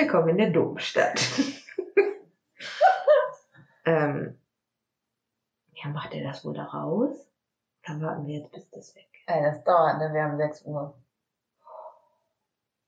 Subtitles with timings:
[0.00, 1.20] Willkommen in der Domstadt.
[3.84, 4.38] ähm,
[5.74, 7.30] ja, macht er das wohl da raus?
[7.84, 9.28] Dann warten wir jetzt, bis das weg ist.
[9.28, 10.10] Ey, das dauert, ne?
[10.14, 10.98] Wir haben 6 Uhr.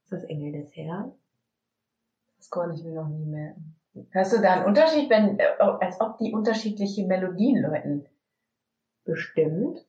[0.04, 1.12] Ist das Engel des Herrn?
[2.38, 3.76] Das konnte ich mir noch nie merken.
[4.13, 8.08] Hörst du da einen Unterschied, wenn, äh, als ob die unterschiedliche Melodien läuten?
[9.04, 9.87] Bestimmt.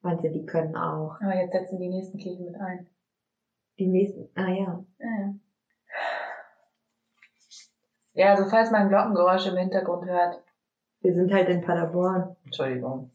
[0.00, 2.86] Meinst du, die können auch Aber jetzt setzen die nächsten Kirchen mit ein.
[3.80, 4.84] die nächsten, ah ja.
[5.00, 5.34] Ja,
[8.14, 8.30] ja.
[8.30, 10.40] Also falls man Glockengeräusche im Hintergrund hört.
[11.00, 12.34] Wir sind halt in Paderborn.
[12.46, 13.10] Entschuldigung.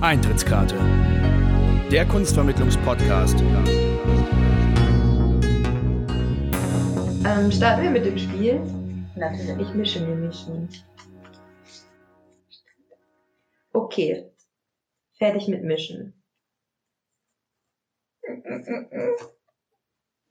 [0.00, 0.76] Eintrittskarte.
[1.90, 3.40] Der Kunstvermittlungspodcast.
[7.26, 8.60] Ähm, starten wir mit dem Spiel.
[9.16, 9.68] Natürlich.
[9.68, 10.84] Ich mische nämlich nicht.
[13.78, 14.28] Okay.
[15.18, 16.12] Fertig mit Mischen.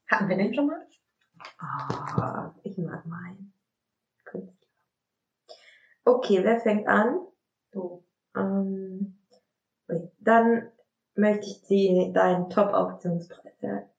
[0.09, 0.86] Hatten wir den schon mal?
[1.59, 3.53] Ah, ich mag meinen.
[4.25, 4.68] Künstler.
[6.03, 7.25] Okay, wer fängt an?
[7.72, 8.03] Du.
[8.36, 9.18] Ähm,
[10.20, 10.70] dann
[11.16, 13.90] möchte ich die, deinen Top-Auktionspreis sagen.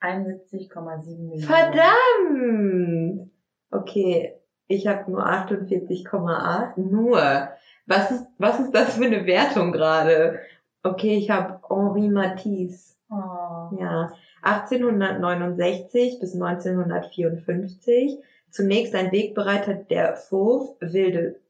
[0.00, 1.42] 71,7 Millionen.
[1.42, 3.30] Verdammt!
[3.70, 4.39] Okay,
[4.70, 6.78] ich habe nur 48,8.
[6.78, 7.48] Nur.
[7.86, 10.38] Was ist, was ist das für eine Wertung gerade?
[10.84, 12.94] Okay, ich habe Henri Matisse.
[13.10, 13.76] Oh.
[13.80, 14.12] Ja,
[14.42, 18.18] 1869 bis 1954.
[18.50, 21.40] Zunächst ein Wegbereiter der Fauve, wilde,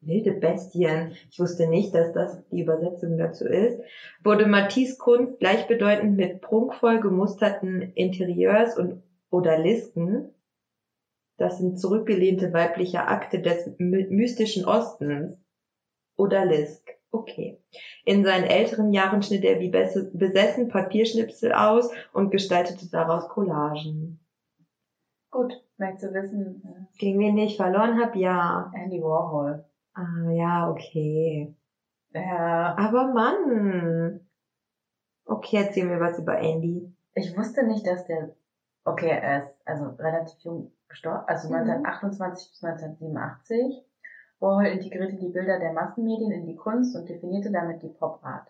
[0.00, 1.12] wilde Bestien.
[1.30, 3.78] Ich wusste nicht, dass das die Übersetzung dazu ist.
[4.22, 10.30] Wurde Matisse Kunst gleichbedeutend mit prunkvoll gemusterten Interieurs und Odalisken.
[11.36, 15.36] Das sind zurückgelehnte weibliche Akte des my- mystischen Ostens.
[16.16, 16.82] Odalisk.
[17.10, 17.60] Okay.
[18.04, 24.20] In seinen älteren Jahren schnitt er wie bes- besessen Papierschnipsel aus und gestaltete daraus Collagen.
[25.30, 26.88] Gut, möchtest du wissen?
[26.98, 28.18] Gegen wen ich verloren habe?
[28.18, 28.72] Ja.
[28.74, 29.64] äh, Andy Warhol.
[29.94, 31.54] Ah, ja, okay.
[32.12, 32.76] Ja.
[32.76, 34.20] Aber Mann.
[35.24, 36.92] Okay, erzähl mir was über Andy.
[37.14, 38.34] Ich wusste nicht, dass der,
[38.84, 41.54] okay, er ist also relativ jung gestorben, also Mhm.
[41.54, 43.84] 1928 bis 1987.
[44.40, 48.48] Warhol integrierte die Bilder der Massenmedien in die Kunst und definierte damit die Pop-Art.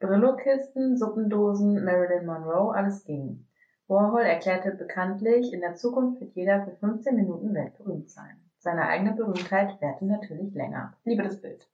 [0.00, 3.46] Brillo-Kisten, Suppendosen, Marilyn Monroe, alles ging.
[3.86, 8.40] Warhol erklärte bekanntlich, in der Zukunft wird jeder für 15 Minuten weltberühmt sein.
[8.58, 10.94] Seine eigene Berühmtheit währte natürlich länger.
[11.04, 11.68] Liebe das Bild.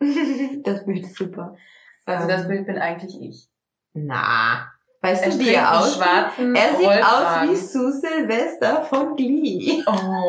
[0.64, 1.56] das Bild ist super.
[2.04, 3.50] Also Ähm, das Bild bin eigentlich ich.
[3.94, 4.72] Na.
[5.02, 6.02] Weißt Er du, wie er aussieht?
[6.02, 7.50] Er sieht aus Rollkragen.
[7.50, 9.82] wie Sue Sylvester von Glee.
[9.86, 10.28] Oh.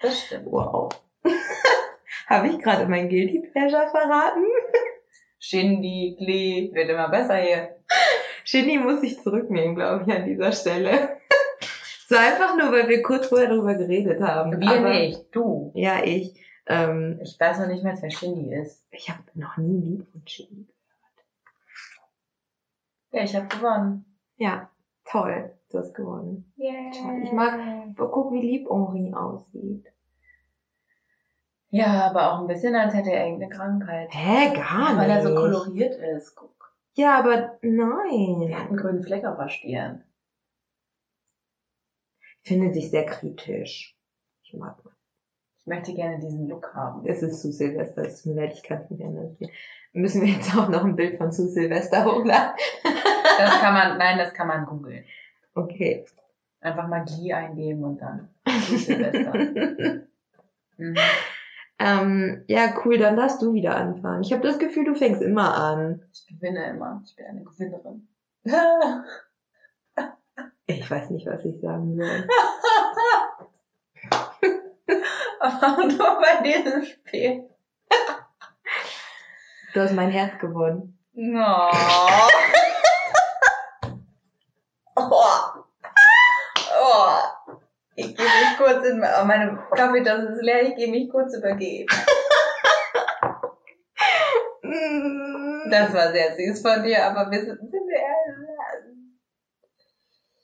[0.00, 0.46] Das stimmt.
[0.46, 0.88] Wow.
[2.28, 4.44] Habe ich gerade mein Guilty Pleasure verraten?
[5.38, 7.76] Shindy, Glee, wird immer besser hier.
[8.44, 11.16] Shindy muss ich zurücknehmen, glaube ich, an dieser Stelle.
[12.08, 14.60] so einfach nur, weil wir kurz vorher darüber geredet haben.
[14.60, 15.72] Wir Aber- nicht, du.
[15.74, 16.34] Ja, ich.
[16.66, 18.84] Ähm, Ich weiß noch nicht mehr, wer Shindy ist.
[18.92, 20.66] ich habe noch nie ein Lied von Shindy.
[23.12, 24.04] Ja, ich habe gewonnen.
[24.36, 24.70] Ja,
[25.04, 25.54] toll.
[25.70, 26.52] Du hast gewonnen.
[26.58, 27.22] Yeah.
[27.22, 29.86] Ich mag- Guck, wie lieb Henri aussieht.
[31.70, 34.08] Ja, aber auch ein bisschen, als hätte er irgendeine Krankheit.
[34.12, 35.16] Hä, gar Weil nicht.
[35.16, 36.34] er so koloriert ist.
[36.34, 36.74] Guck.
[36.94, 38.52] Ja, aber Er hat nein.
[38.54, 40.04] einen grünen Fleck auf der Stirn.
[42.42, 43.96] Findet sich sehr kritisch.
[44.42, 44.76] Ich mag
[45.64, 47.06] Ich möchte gerne diesen Look haben.
[47.06, 49.50] Es ist Sue Silvester, es tut mir leid, ich kann es nicht anders sehen.
[49.92, 52.54] Müssen wir jetzt auch noch ein Bild von Sue Silvester hochladen?
[53.38, 55.04] Das kann man, nein, das kann man googeln.
[55.54, 56.04] Okay.
[56.60, 58.28] Einfach mal Glee eingeben und dann
[58.76, 59.32] Silvester.
[60.76, 60.96] Mhm.
[61.78, 64.22] ähm, ja, cool, dann darfst du wieder anfangen.
[64.22, 66.02] Ich habe das Gefühl, du fängst immer an.
[66.12, 67.02] Ich gewinne immer.
[67.06, 68.08] Ich bin eine Gewinnerin.
[70.66, 72.28] Ich weiß nicht, was ich sagen soll.
[75.42, 77.50] Aber nur bei diesem Spiel.
[79.74, 80.96] Du hast mein Herz gewonnen.
[81.14, 81.70] No.
[84.96, 85.64] oh.
[86.80, 87.08] Oh.
[87.96, 91.88] Ich gehe mich kurz in oh, meine Kaffeetasse ist leer, ich gehe mich kurz übergeben.
[95.70, 98.48] Das war sehr süß von dir, aber wir sind, sind wir ehrlich.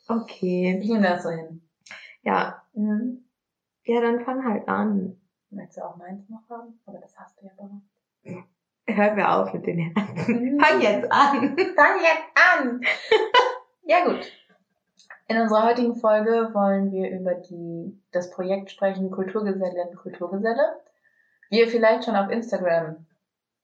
[0.09, 0.81] Okay.
[0.83, 1.63] Ich nehme das so hin.
[2.23, 2.63] Ja.
[2.73, 3.28] Mhm.
[3.89, 5.17] Ja, dann fang halt an.
[5.49, 6.79] Möchtest du auch meins noch haben?
[6.85, 8.45] Aber das hast du ja bereits.
[8.87, 10.55] Hör mir auf mit den Herzen.
[10.57, 10.61] Mhm.
[10.61, 11.57] Fang jetzt an.
[11.75, 12.81] Fang jetzt an!
[13.85, 14.31] ja gut.
[15.27, 20.81] In unserer heutigen Folge wollen wir über die, das Projekt sprechen Kulturgesellin Kulturgeselle.
[21.49, 23.07] Wie ihr vielleicht schon auf Instagram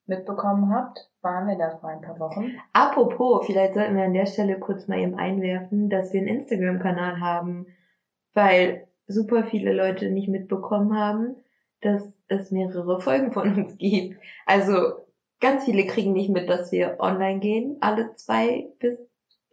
[0.07, 2.57] mitbekommen habt, waren wir da vor ein paar Wochen.
[2.73, 7.21] Apropos, vielleicht sollten wir an der Stelle kurz mal eben einwerfen, dass wir einen Instagram-Kanal
[7.21, 7.67] haben,
[8.33, 11.37] weil super viele Leute nicht mitbekommen haben,
[11.81, 14.19] dass es mehrere Folgen von uns gibt.
[14.47, 15.05] Also
[15.41, 18.99] ganz viele kriegen nicht mit, dass wir online gehen, alle zwei bis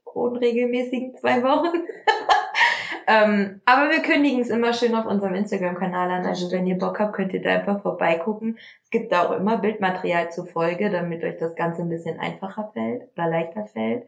[0.04, 1.84] unregelmäßigen zwei Wochen.
[3.08, 6.26] ähm, aber wir kündigen es immer schön auf unserem Instagram-Kanal an.
[6.26, 8.58] Also wenn ihr Bock habt, könnt ihr da einfach vorbeigucken.
[8.84, 12.72] Es gibt da auch immer Bildmaterial zur Folge, damit euch das Ganze ein bisschen einfacher
[12.74, 14.06] fällt oder leichter fällt.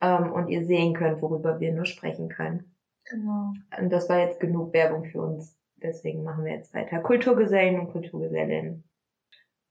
[0.00, 2.73] Ähm, und ihr sehen könnt, worüber wir nur sprechen können.
[3.06, 3.52] Genau.
[3.78, 5.56] Und das war jetzt genug Werbung für uns.
[5.76, 7.00] Deswegen machen wir jetzt weiter.
[7.00, 8.84] Kulturgesellen und Kulturgesellinnen.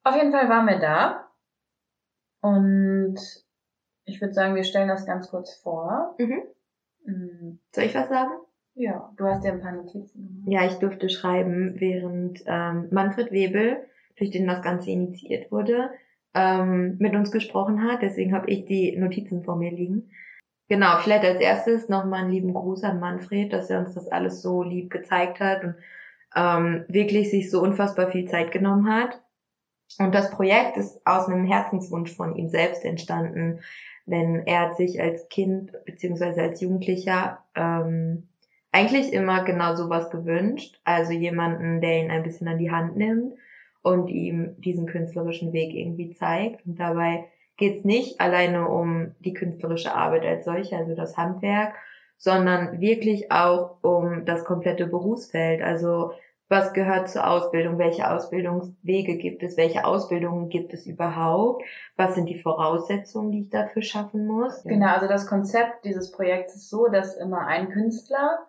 [0.03, 1.30] Auf jeden Fall waren wir da.
[2.41, 3.18] Und
[4.06, 6.15] ich würde sagen, wir stellen das ganz kurz vor.
[6.19, 6.44] Mhm.
[7.06, 7.59] Mhm.
[7.71, 8.31] Soll ich was sagen?
[8.75, 10.47] Ja, du hast ja ein paar Notizen gemacht.
[10.47, 13.88] Ja, ich durfte schreiben, während ähm, Manfred Webel,
[14.18, 15.91] durch den das Ganze initiiert wurde,
[16.33, 18.01] ähm, mit uns gesprochen hat.
[18.01, 20.12] Deswegen habe ich die Notizen vor mir liegen.
[20.69, 24.42] Genau, vielleicht als erstes nochmal einen lieben Gruß an Manfred, dass er uns das alles
[24.42, 25.75] so lieb gezeigt hat und
[26.36, 29.21] ähm, wirklich sich so unfassbar viel Zeit genommen hat.
[30.00, 33.60] Und das Projekt ist aus einem Herzenswunsch von ihm selbst entstanden,
[34.06, 38.27] denn er hat sich als Kind beziehungsweise als Jugendlicher ähm,
[38.71, 43.36] eigentlich immer genau sowas gewünscht, also jemanden, der ihn ein bisschen an die Hand nimmt
[43.83, 46.66] und ihm diesen künstlerischen Weg irgendwie zeigt.
[46.66, 47.25] Und dabei
[47.58, 51.76] geht es nicht alleine um die künstlerische Arbeit als solche, also das Handwerk,
[52.18, 55.62] sondern wirklich auch um das komplette Berufsfeld.
[55.62, 56.14] Also
[56.50, 61.64] was gehört zur Ausbildung, welche Ausbildungswege gibt es, welche Ausbildungen gibt es überhaupt,
[61.96, 64.64] was sind die Voraussetzungen, die ich dafür schaffen muss.
[64.64, 68.46] Genau, also das Konzept dieses Projekts ist so, dass immer ein Künstler,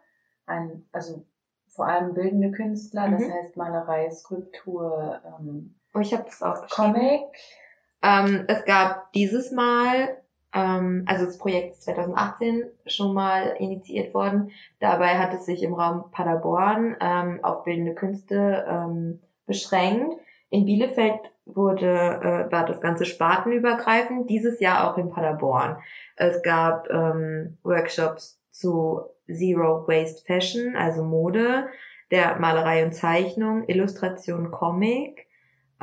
[0.46, 1.24] ein, also
[1.68, 3.32] vor allem bildende Künstler, das Mhm.
[3.32, 6.68] heißt Malerei, Skulptur, ähm, Oh, ich habe das auch.
[6.68, 7.22] Comic,
[8.04, 10.18] Ähm, es gab dieses Mal,
[10.52, 14.50] ähm, also das Projekt ist 2018 schon mal initiiert worden.
[14.78, 20.20] Dabei hat es sich im Raum Paderborn ähm, auf bildende Künste ähm, beschränkt.
[20.50, 25.78] In Bielefeld wurde, äh, war das Ganze spartenübergreifend, dieses Jahr auch in Paderborn.
[26.16, 31.68] Es gab ähm, Workshops zu Zero Waste Fashion, also Mode,
[32.10, 35.23] der Malerei und Zeichnung, Illustration, Comic,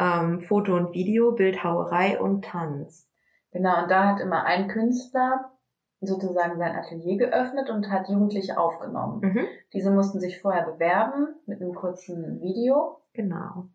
[0.02, 3.08] ähm, Foto und Video, Bildhauerei und Tanz.
[3.52, 5.52] Genau, und da hat immer ein Künstler
[6.00, 9.22] sozusagen sein Atelier geöffnet und hat Jugendliche aufgenommen.
[9.22, 9.46] Mhm.
[9.74, 13.66] Diese mussten sich vorher bewerben mit einem kurzen Video Genau.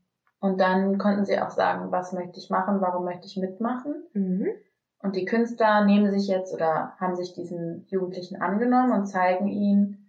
[0.40, 3.94] und dann konnten sie auch sagen, was möchte ich machen, warum möchte ich mitmachen.
[4.12, 4.48] Mhm.
[5.02, 10.05] Und die Künstler nehmen sich jetzt oder haben sich diesen Jugendlichen angenommen und zeigen ihnen,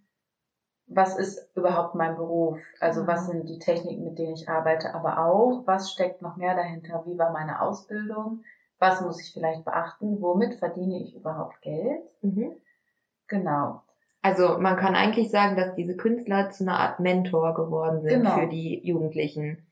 [0.87, 2.59] was ist überhaupt mein Beruf?
[2.79, 6.55] Also was sind die Techniken, mit denen ich arbeite, aber auch, was steckt noch mehr
[6.55, 7.03] dahinter?
[7.05, 8.43] Wie war meine Ausbildung?
[8.79, 10.21] Was muss ich vielleicht beachten?
[10.21, 12.01] Womit verdiene ich überhaupt Geld?
[12.21, 12.51] Mhm.
[13.27, 13.81] Genau.
[14.21, 18.35] Also man kann eigentlich sagen, dass diese Künstler zu einer Art Mentor geworden sind Genau.
[18.35, 19.65] für die Jugendlichen,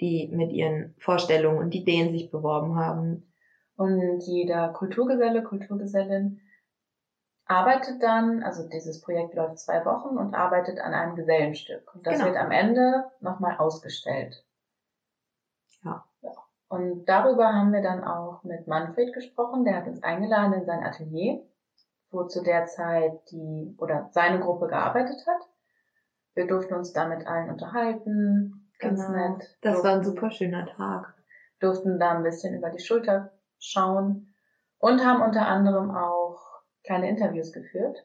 [0.00, 3.26] die mit ihren Vorstellungen und Ideen sich beworben haben.
[3.76, 6.40] Und jeder Kulturgeselle, Kulturgesellin
[7.46, 11.94] arbeitet dann, also dieses Projekt läuft zwei Wochen und arbeitet an einem Gesellenstück.
[11.94, 12.26] Und das Genau.
[12.26, 14.44] wird am Ende nochmal ausgestellt.
[15.84, 16.04] Ja.
[16.20, 16.30] ja.
[16.68, 19.64] Und darüber haben wir dann auch mit Manfred gesprochen.
[19.64, 21.42] Der hat uns eingeladen in sein Atelier,
[22.10, 25.48] wo zu der Zeit die oder seine Gruppe gearbeitet hat.
[26.34, 28.70] Wir durften uns da mit allen unterhalten.
[28.78, 29.18] Ganz Genau.
[29.36, 29.58] nett.
[29.60, 31.14] Das war ein Durften- super schöner Tag.
[31.60, 34.34] durften da ein bisschen über die Schulter schauen
[34.78, 36.21] und haben unter anderem auch
[36.84, 38.04] kleine Interviews geführt.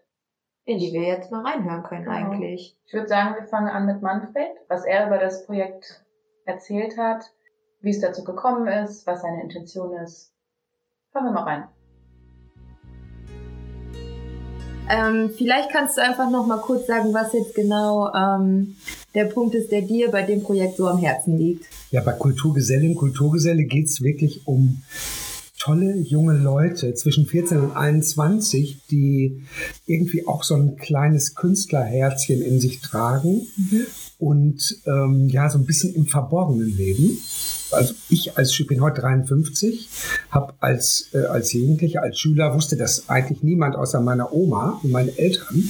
[0.65, 2.15] In die wir jetzt mal reinhören können Genau.
[2.15, 2.77] eigentlich.
[2.85, 6.03] Ich würde sagen, wir fangen an mit Manfred, was er über das Projekt
[6.45, 7.23] erzählt hat,
[7.79, 10.33] wie es dazu gekommen ist, was seine Intention ist.
[11.13, 11.67] Hören wir mal rein.
[14.89, 18.75] Ähm, vielleicht kannst du einfach noch mal kurz sagen, was jetzt genau ähm,
[19.13, 21.65] der Punkt ist, der dir bei dem Projekt so am Herzen liegt.
[21.91, 24.81] Ja, bei Kulturgesellin, Kulturgeselle geht's wirklich um
[25.67, 29.43] tolle junge Leute zwischen 14 und 21, die
[29.85, 33.47] irgendwie auch so ein kleines Künstlerherzchen in sich tragen
[34.17, 37.17] und ähm, ja, so ein bisschen im Verborgenen leben.
[37.71, 39.89] Also ich als ich bin heute 53,
[40.31, 44.91] habe als äh, als Jugendlicher, als Schüler wusste das eigentlich niemand außer meiner Oma und
[44.91, 45.69] meinen Eltern.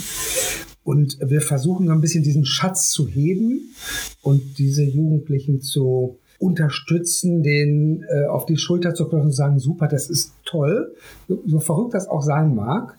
[0.83, 3.73] Und wir versuchen so ein bisschen diesen Schatz zu heben
[4.21, 9.87] und diese Jugendlichen zu unterstützen, den äh, auf die Schulter zu klopfen und sagen, super,
[9.87, 10.93] das ist toll,
[11.27, 12.97] so, so verrückt das auch sein mag.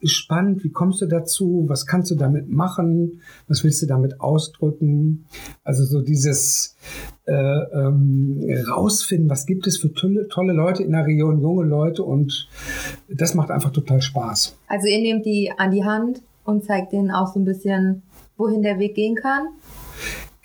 [0.00, 4.20] ist spannend, wie kommst du dazu, was kannst du damit machen, was willst du damit
[4.20, 5.24] ausdrücken.
[5.64, 6.76] Also so dieses
[7.26, 12.04] äh, ähm, rausfinden, was gibt es für tolle, tolle Leute in der Region, junge Leute
[12.04, 12.48] und
[13.08, 14.56] das macht einfach total Spaß.
[14.68, 18.02] Also ihr nehmt die an die Hand und zeigt denen auch so ein bisschen,
[18.36, 19.48] wohin der Weg gehen kann.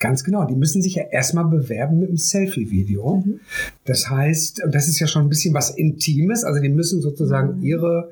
[0.02, 3.22] Ganz genau, die müssen sich ja erstmal bewerben mit einem Selfie-Video.
[3.24, 3.40] Mhm.
[3.86, 7.60] Das heißt, und das ist ja schon ein bisschen was Intimes, also die müssen sozusagen
[7.60, 7.64] mhm.
[7.64, 8.10] ihre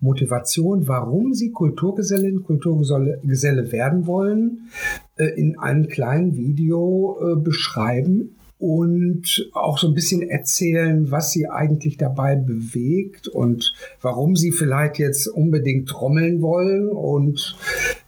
[0.00, 4.68] Motivation, warum sie Kulturgesellin, Kulturgeselle werden wollen,
[5.16, 11.48] äh, in einem kleinen Video äh, beschreiben und auch so ein bisschen erzählen, was sie
[11.48, 17.56] eigentlich dabei bewegt und warum sie vielleicht jetzt unbedingt trommeln wollen und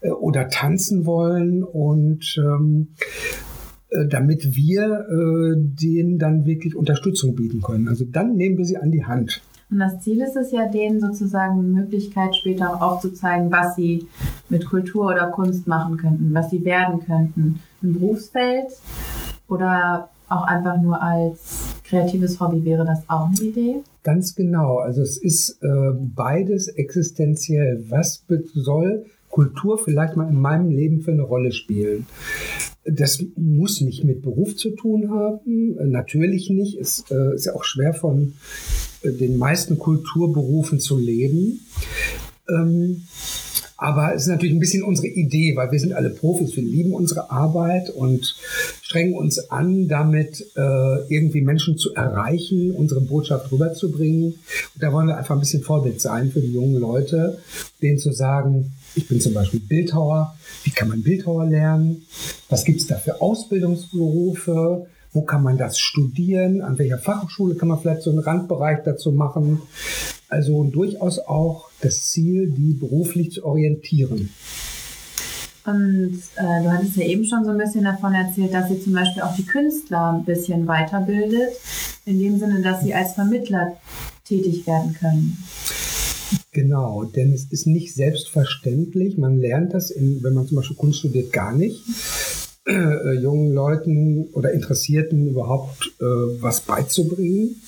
[0.02, 2.88] äh, oder tanzen wollen und ähm,
[3.88, 7.88] äh, damit wir äh, denen dann wirklich Unterstützung bieten können.
[7.88, 9.40] Also dann nehmen wir sie an die Hand.
[9.70, 14.06] Und das Ziel ist es ja, denen sozusagen eine Möglichkeit später auch aufzuzeigen, was sie
[14.50, 17.60] mit Kultur oder Kunst machen könnten, was sie werden könnten.
[17.82, 18.66] Ein Berufsfeld
[19.48, 23.76] oder auch einfach nur als kreatives Hobby wäre das auch eine Idee?
[24.02, 24.78] Ganz genau.
[24.78, 27.84] Also es ist äh, beides existenziell.
[27.88, 28.24] Was
[28.54, 32.06] soll Kultur vielleicht mal in meinem Leben für eine Rolle spielen?
[32.84, 35.76] Das muss nicht mit Beruf zu tun haben.
[35.90, 36.78] Natürlich nicht.
[36.78, 38.32] Es äh, ist ja auch schwer von
[39.02, 41.60] äh, den meisten Kulturberufen zu leben.
[42.48, 43.02] Ähm,
[43.82, 46.92] aber es ist natürlich ein bisschen unsere Idee, weil wir sind alle Profis, wir lieben
[46.92, 48.36] unsere Arbeit und
[48.80, 54.34] strengen uns an, damit äh, irgendwie Menschen zu erreichen, unsere Botschaft rüberzubringen.
[54.34, 57.38] Und da wollen wir einfach ein bisschen Vorbild sein für die jungen Leute,
[57.82, 62.02] denen zu sagen, ich bin zum Beispiel Bildhauer, wie kann man Bildhauer lernen?
[62.50, 64.86] Was gibt es da für Ausbildungsberufe?
[65.12, 66.62] Wo kann man das studieren?
[66.62, 69.60] An welcher Fachhochschule kann man vielleicht so einen Randbereich dazu machen?
[70.28, 74.30] Also durchaus auch das Ziel, die beruflich zu orientieren.
[75.64, 78.94] Und äh, du hattest ja eben schon so ein bisschen davon erzählt, dass sie zum
[78.94, 81.50] Beispiel auch die Künstler ein bisschen weiterbildet,
[82.04, 83.76] in dem Sinne, dass sie als Vermittler
[84.24, 85.36] tätig werden können.
[86.50, 89.18] Genau, denn es ist nicht selbstverständlich.
[89.18, 91.84] Man lernt das, in, wenn man zum Beispiel Kunst studiert, gar nicht
[92.66, 96.04] äh, jungen Leuten oder Interessierten überhaupt äh,
[96.40, 97.62] was beizubringen.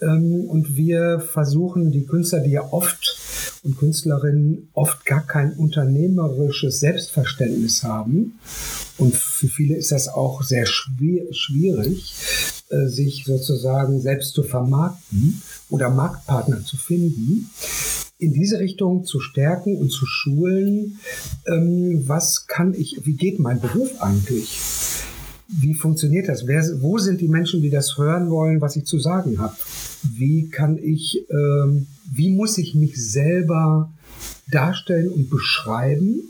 [0.00, 3.18] Ähm, und wir versuchen die Künstler, die ja oft
[3.68, 8.38] und Künstlerinnen oft gar kein unternehmerisches Selbstverständnis haben.
[8.96, 12.14] Und für viele ist das auch sehr schwierig,
[12.70, 17.50] äh, sich sozusagen selbst zu vermarkten oder Marktpartner zu finden
[18.18, 20.98] in diese Richtung zu stärken und zu schulen,
[21.46, 24.58] ähm, was kann ich, wie geht mein Beruf eigentlich?
[25.46, 26.46] Wie funktioniert das?
[26.46, 29.54] Wer, wo sind die Menschen, die das hören wollen, was ich zu sagen habe?
[30.02, 33.92] Wie kann ich, ähm, wie muss ich mich selber
[34.50, 36.22] darstellen und beschreiben,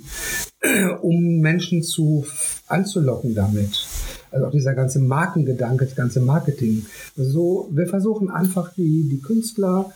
[1.03, 2.27] um Menschen zu
[2.67, 3.87] anzulocken damit?
[4.31, 6.85] Also auch dieser ganze Markengedanke, das ganze Marketing.
[7.17, 9.91] So, wir versuchen einfach die, die Künstler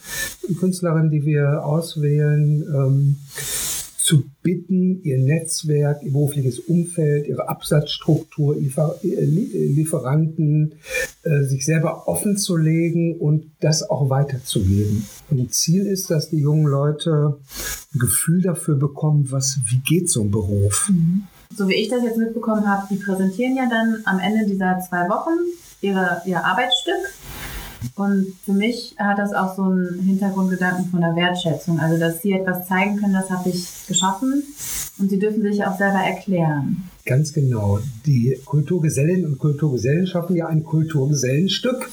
[0.48, 3.16] und Künstlerinnen, die wir auswählen, ähm,
[4.02, 10.74] zu bitten, ihr Netzwerk, ihr berufliches Umfeld, ihre Absatzstruktur, Liefer äh, Lieferanten,
[11.22, 15.06] äh, sich selber offen zu legen und das auch weiterzugeben.
[15.30, 17.38] Und Ziel ist, dass die jungen Leute
[17.94, 20.88] ein Gefühl dafür bekommen, was, wie geht so ein Beruf.
[20.90, 24.78] Mhm so wie ich das jetzt mitbekommen habe, die präsentieren ja dann am Ende dieser
[24.80, 25.38] zwei Wochen
[25.80, 27.12] ihre, ihr Arbeitsstück.
[27.96, 31.78] Und für mich hat das auch so einen Hintergrundgedanken von der Wertschätzung.
[31.78, 34.42] Also, dass sie etwas zeigen können, das habe ich geschaffen.
[34.98, 36.84] Und sie dürfen sich auch selber erklären.
[37.04, 37.80] Ganz genau.
[38.06, 41.90] Die Kulturgesellinnen und Kulturgesellen schaffen ja ein Kulturgesellenstück.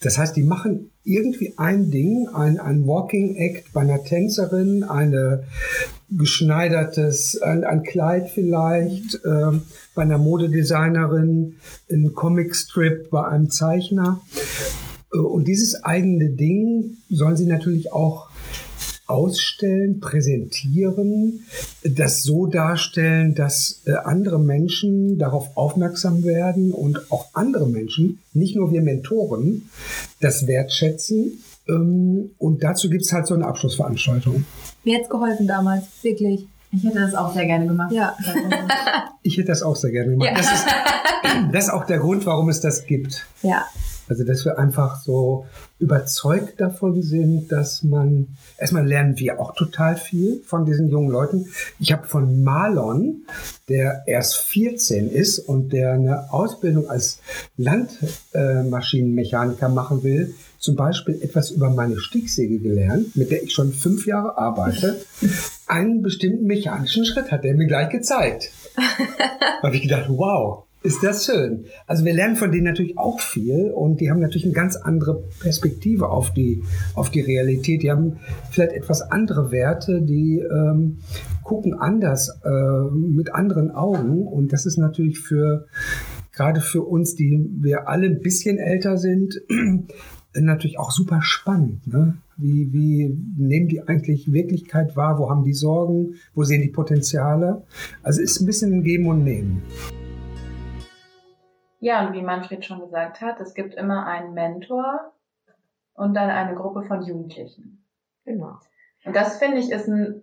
[0.00, 5.44] Das heißt, die machen irgendwie ein Ding, ein, ein Walking Act bei einer Tänzerin, eine
[6.10, 9.58] geschneidertes, ein, ein Kleid vielleicht, äh,
[9.94, 11.56] bei einer Modedesignerin,
[11.90, 14.20] ein Comicstrip bei einem Zeichner.
[15.16, 18.28] Äh, und dieses eigene Ding sollen sie natürlich auch
[19.06, 21.44] ausstellen, präsentieren,
[21.84, 28.56] das so darstellen, dass äh, andere Menschen darauf aufmerksam werden und auch andere Menschen, nicht
[28.56, 29.70] nur wir Mentoren,
[30.20, 31.38] das wertschätzen.
[31.68, 34.44] Ähm, und dazu gibt es halt so eine Abschlussveranstaltung.
[34.82, 36.46] Mir hat's geholfen damals, wirklich.
[36.72, 37.92] Ich hätte das auch sehr gerne gemacht.
[37.92, 38.16] Ja.
[39.22, 40.30] ich hätte das auch sehr gerne gemacht.
[40.30, 40.36] Ja.
[40.36, 40.66] Das, ist,
[41.52, 43.24] das ist auch der Grund, warum es das gibt.
[43.42, 43.64] Ja.
[44.08, 45.46] Also, dass wir einfach so
[45.78, 51.48] überzeugt davon sind, dass man, erstmal lernen wir auch total viel von diesen jungen Leuten.
[51.78, 53.26] Ich habe von Marlon,
[53.68, 57.20] der erst 14 ist und der eine Ausbildung als
[57.56, 64.06] Landmaschinenmechaniker machen will, zum Beispiel etwas über meine Sticksäge gelernt, mit der ich schon fünf
[64.06, 65.00] Jahre arbeite.
[65.66, 68.50] Einen bestimmten mechanischen Schritt hat er mir gleich gezeigt.
[69.62, 71.64] habe ich gedacht, wow, ist das schön.
[71.86, 75.24] Also wir lernen von denen natürlich auch viel und die haben natürlich eine ganz andere
[75.40, 76.62] Perspektive auf die,
[76.94, 77.82] auf die Realität.
[77.82, 78.18] Die haben
[78.50, 80.98] vielleicht etwas andere Werte, die ähm,
[81.42, 85.66] gucken anders, äh, mit anderen Augen und das ist natürlich für,
[86.32, 89.40] gerade für uns, die wir alle ein bisschen älter sind,
[90.34, 91.86] natürlich auch super spannend.
[91.86, 92.18] Ne?
[92.36, 95.18] Wie, wie nehmen die eigentlich Wirklichkeit wahr?
[95.18, 96.16] Wo haben die Sorgen?
[96.34, 97.62] Wo sehen die Potenziale?
[98.02, 99.62] Also ist ein bisschen ein Geben und Nehmen.
[101.78, 105.12] Ja, und wie Manfred schon gesagt hat, es gibt immer einen Mentor
[105.94, 107.84] und dann eine Gruppe von Jugendlichen.
[108.24, 108.58] Genau.
[109.04, 110.22] Und das finde ich ist ein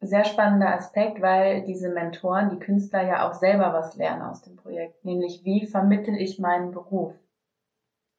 [0.00, 4.56] sehr spannender Aspekt, weil diese Mentoren, die Künstler ja auch selber was lernen aus dem
[4.56, 7.14] Projekt, nämlich wie vermittel ich meinen Beruf.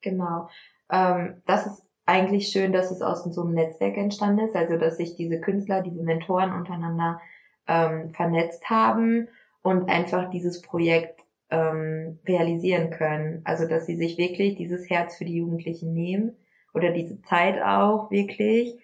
[0.02, 0.50] Genau.
[0.92, 4.98] Ähm, das ist eigentlich schön, dass es aus so einem Netzwerk entstanden ist, also dass
[4.98, 7.22] sich diese Künstler, diese Mentoren untereinander
[7.68, 9.30] ähm, vernetzt haben
[9.62, 13.42] und einfach dieses Projekt ähm, realisieren können.
[13.44, 16.36] Also dass sie sich wirklich dieses Herz für die Jugendlichen nehmen
[16.74, 18.76] oder diese Zeit auch wirklich,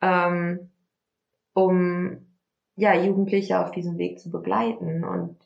[0.00, 0.70] ähm,
[1.54, 2.26] um
[2.76, 5.36] ja Jugendliche auf diesem Weg zu begleiten und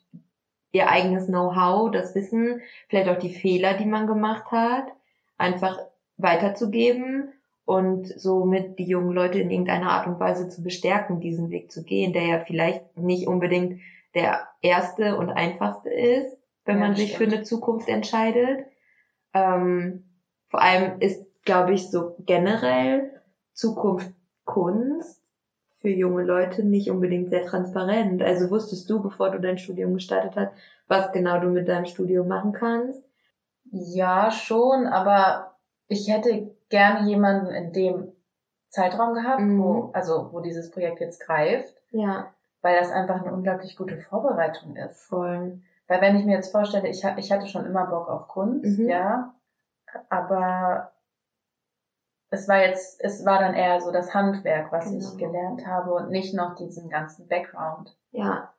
[0.71, 4.85] ihr eigenes Know-how, das Wissen, vielleicht auch die Fehler, die man gemacht hat,
[5.37, 5.79] einfach
[6.17, 7.29] weiterzugeben
[7.65, 11.83] und somit die jungen Leute in irgendeiner Art und Weise zu bestärken, diesen Weg zu
[11.83, 13.79] gehen, der ja vielleicht nicht unbedingt
[14.15, 16.38] der erste und einfachste ist,
[16.69, 17.31] wenn Ja, man sich stimmt.
[17.31, 18.65] für eine Zukunft entscheidet.
[19.33, 20.03] Ähm,
[20.49, 23.21] vor allem ist, glaube ich, so generell
[23.53, 24.11] Zukunft
[24.45, 25.21] Kunst
[25.81, 28.21] für junge Leute nicht unbedingt sehr transparent.
[28.21, 30.51] Also wusstest du, bevor du dein Studium gestartet hast,
[30.87, 33.01] was genau du mit deinem Studium machen kannst?
[33.71, 35.55] Ja, schon, aber
[35.87, 38.11] ich hätte gerne jemanden in dem
[38.69, 39.59] Zeitraum gehabt, Mhm.
[39.59, 44.75] wo, also, wo dieses Projekt jetzt greift, Ja, weil das einfach eine unglaublich gute Vorbereitung
[44.75, 45.01] ist.
[45.07, 45.59] voll.
[45.89, 48.87] Weil wenn ich mir jetzt vorstelle, ich, ich hatte schon immer Bock auf Kunst, Mhm.
[48.87, 49.33] ja,
[50.09, 50.91] aber
[52.29, 55.31] es war jetzt, es war dann eher so das Handwerk, was ich Genau.
[55.31, 57.97] gelernt habe und nicht noch diesen ganzen Background.
[58.11, 58.53] Ja.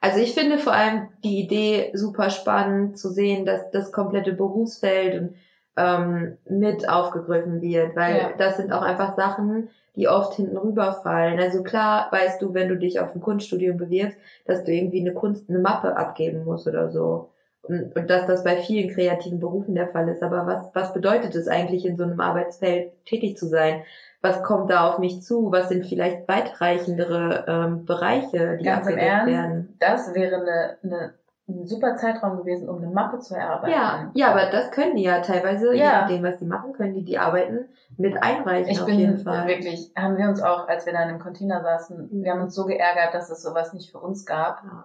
[0.00, 5.20] Also ich finde vor allem die Idee super spannend zu sehen, dass das komplette Berufsfeld
[5.20, 5.36] und,
[5.76, 8.30] ähm, mit aufgegriffen wird, weil Ja.
[8.38, 11.38] das sind auch einfach Sachen, die oft hinten rüberfallen.
[11.40, 15.12] Also klar weißt du, wenn du dich auf ein Kunststudium bewirbst, dass du irgendwie eine
[15.12, 17.28] Kunst, eine Mappe abgeben musst oder so.
[17.62, 20.22] Und, und dass das bei vielen kreativen Berufen der Fall ist.
[20.22, 23.82] Aber was, was bedeutet es eigentlich, in so einem Arbeitsfeld tätig zu sein?
[24.20, 25.52] Was kommt da auf mich zu?
[25.52, 29.76] Was sind vielleicht weitreichendere ähm, Bereiche, die Ganz im abgedeckt Ernst, werden?
[29.80, 31.14] das wäre eine, eine,
[31.48, 33.72] ein super Zeitraum gewesen, um eine Mappe zu erarbeiten.
[33.74, 36.02] Ja, ja, aber das können die ja teilweise, je Ja.
[36.02, 39.46] nachdem, was die machen, können die die Arbeiten mit einreichen Ich auf bin jeden Fall.
[39.48, 42.22] wirklich, haben wir uns auch, als wir dann im Container saßen, Mhm.
[42.24, 44.62] wir haben uns so geärgert, dass es sowas nicht für uns gab.
[44.64, 44.84] Ja.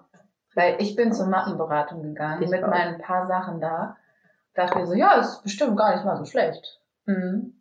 [0.56, 2.70] Weil ich bin zur Mappenberatung gegangen Ich mit auch.
[2.70, 3.96] meinen paar Sachen da.
[4.56, 6.82] Dachte mir so, ja, ist bestimmt gar nicht mal so schlecht.
[7.06, 7.54] Mhm.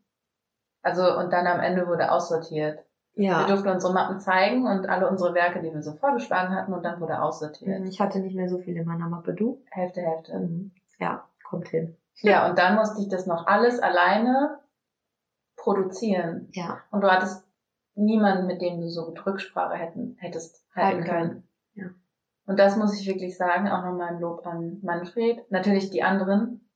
[0.82, 2.78] Also, und dann am Ende wurde aussortiert.
[3.16, 3.46] Wir Ja.
[3.46, 7.00] durften unsere Mappen zeigen und alle unsere Werke, die wir so vorgeschlagen hatten, und dann
[7.00, 7.82] wurde aussortiert.
[7.86, 9.62] Ich hatte nicht mehr so viel in meiner Mappe, du?
[9.70, 10.38] Hälfte, Hälfte.
[10.38, 10.70] Mhm.
[10.98, 11.96] Ja, kommt hin.
[12.20, 14.58] Ja, und dann musste ich das noch alles alleine
[15.56, 16.48] produzieren.
[16.52, 17.42] Ja, Und du hattest
[17.94, 21.28] niemanden, mit dem du so mit Rücksprache hätten, hättest halten Halten können.
[21.28, 21.48] können.
[21.74, 21.86] Ja.
[22.46, 25.50] Und das muss ich wirklich sagen, auch nochmal ein Lob an Manfred.
[25.50, 26.68] Natürlich die anderen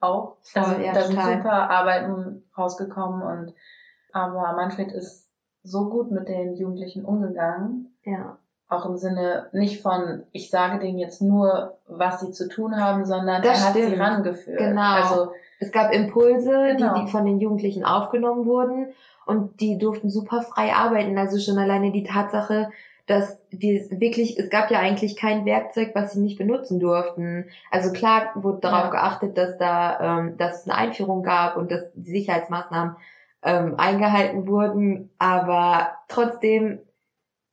[0.00, 0.36] auch.
[0.42, 3.54] Voll, also, ja, da sind super Arbeiten rausgekommen und
[4.12, 5.25] aber Manfred ist
[5.66, 7.94] so gut mit den Jugendlichen umgegangen.
[8.04, 8.38] ja.
[8.68, 13.04] Auch im Sinne nicht von, ich sage denen jetzt nur, was sie zu tun haben,
[13.04, 14.00] sondern Das er hat sie stimmt.
[14.02, 14.58] rangeführt.
[14.58, 14.92] Genau.
[14.94, 16.94] Also Es gab Impulse, Genau.
[16.94, 18.88] die, die von den Jugendlichen aufgenommen wurden
[19.24, 21.16] und die durften super frei arbeiten.
[21.16, 22.70] Also schon alleine die Tatsache,
[23.06, 27.44] dass die wirklich, es gab ja eigentlich kein Werkzeug, was sie nicht benutzen durften.
[27.70, 28.90] Also klar wurde darauf Ja.
[28.90, 32.96] geachtet, dass da, ähm, dass es eine Einführung gab und dass die Sicherheitsmaßnahmen
[33.46, 36.80] ähm, eingehalten wurden, aber trotzdem,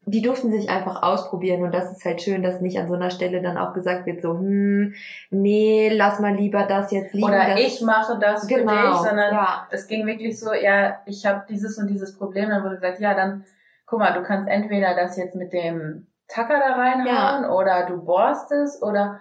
[0.06, 3.12] die durften sich einfach ausprobieren und das ist halt schön, dass nicht an so einer
[3.12, 4.96] Stelle dann auch gesagt wird, so, hm,
[5.30, 7.28] nee, lass mal lieber das jetzt liegen.
[7.28, 11.26] oder ich mache das für genau, dich, sondern ja, es ging wirklich so, ja, ich
[11.26, 13.46] habe dieses und dieses Problem, dann wurde gesagt, ja, dann
[13.86, 18.52] guck mal, du kannst entweder das jetzt mit dem Tacker da reinhauen oder du bohrst
[18.52, 19.20] es oder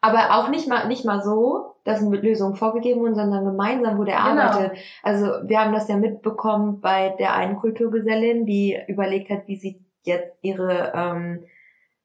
[0.00, 4.12] Aber auch nicht mal, nicht mal so, dass eine Lösung vorgegeben wurde, sondern gemeinsam wurde
[4.12, 4.28] Genau.
[4.28, 4.78] erarbeitet.
[5.02, 9.80] Also wir haben das ja mitbekommen bei der einen Kulturgesellin, die überlegt hat, wie sie
[10.04, 11.44] jetzt ihre ähm,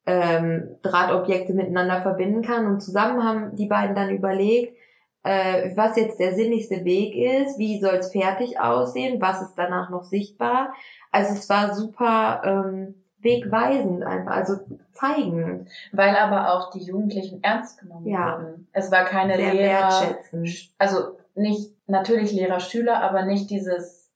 [0.05, 2.65] ähm, Drahtobjekte miteinander verbinden kann.
[2.65, 4.77] Und zusammen haben die beiden dann überlegt,
[5.23, 9.89] äh, was jetzt der sinnigste Weg ist, wie soll es fertig aussehen, was ist danach
[9.89, 10.73] noch sichtbar.
[11.11, 14.59] Also es war super ähm, wegweisend einfach, also
[14.91, 18.37] zeigend, Weil aber auch die Jugendlichen ernst genommen Ja.
[18.39, 18.67] wurden.
[18.73, 20.69] Es war keine sehr Lehrer, wertschätzend.
[20.77, 24.11] also nicht, natürlich Lehrer-Schüler, aber nicht dieses,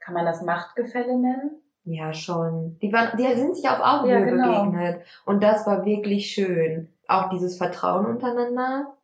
[0.00, 1.60] kann man das Machtgefälle nennen?
[1.84, 2.78] Ja, schon.
[2.80, 4.64] Die waren, die sind sich auf Augenhöhe Ja, genau.
[4.64, 5.02] begegnet.
[5.26, 6.88] Und das war wirklich schön.
[7.08, 8.94] Auch dieses Vertrauen untereinander.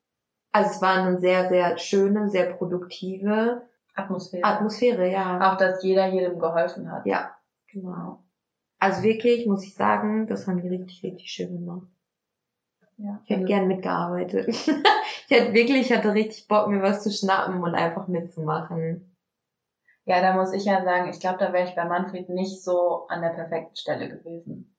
[0.53, 3.63] Also es war eine sehr, sehr schöne, sehr produktive
[3.95, 4.45] Atmosphäre.
[4.45, 5.53] Atmosphäre, ja.
[5.53, 7.05] Auch, dass jeder jedem geholfen hat.
[7.05, 7.37] Ja,
[7.71, 8.21] genau.
[8.81, 11.87] Also wirklich, muss ich sagen, das haben die richtig, richtig schön gemacht.
[12.97, 13.21] Ja.
[13.25, 14.49] Ich hätte gern mitgearbeitet.
[14.49, 19.15] ich hätte wirklich, ich hatte richtig Bock, mir was zu schnappen und einfach mitzumachen.
[20.07, 23.07] Ja, da muss ich ja sagen, ich glaube, da wäre ich bei Manfred nicht so
[23.09, 24.75] an der perfekten Stelle gewesen.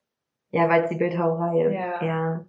[0.49, 1.73] Ja, weil es die Bildhauerei ist.
[1.73, 2.03] Ja.
[2.03, 2.45] ja.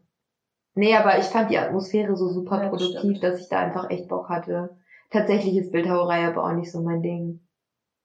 [0.74, 3.22] Nee, aber ich fand die Atmosphäre so super Ja, das produktiv, stimmt.
[3.22, 4.76] dass ich da einfach echt Bock hatte.
[5.10, 7.40] Tatsächlich ist Bildhauerei aber auch nicht so mein Ding.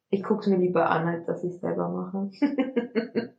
[0.09, 2.29] Ich guck's mir lieber an, als dass ich selber mache.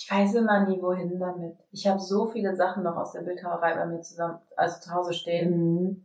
[0.00, 1.56] Ich weiß immer nie, wohin damit.
[1.72, 5.12] Ich habe so viele Sachen noch aus der Bildhauerei bei mir zusammen, also zu Hause
[5.12, 5.50] stehen.
[5.50, 6.04] Mhm.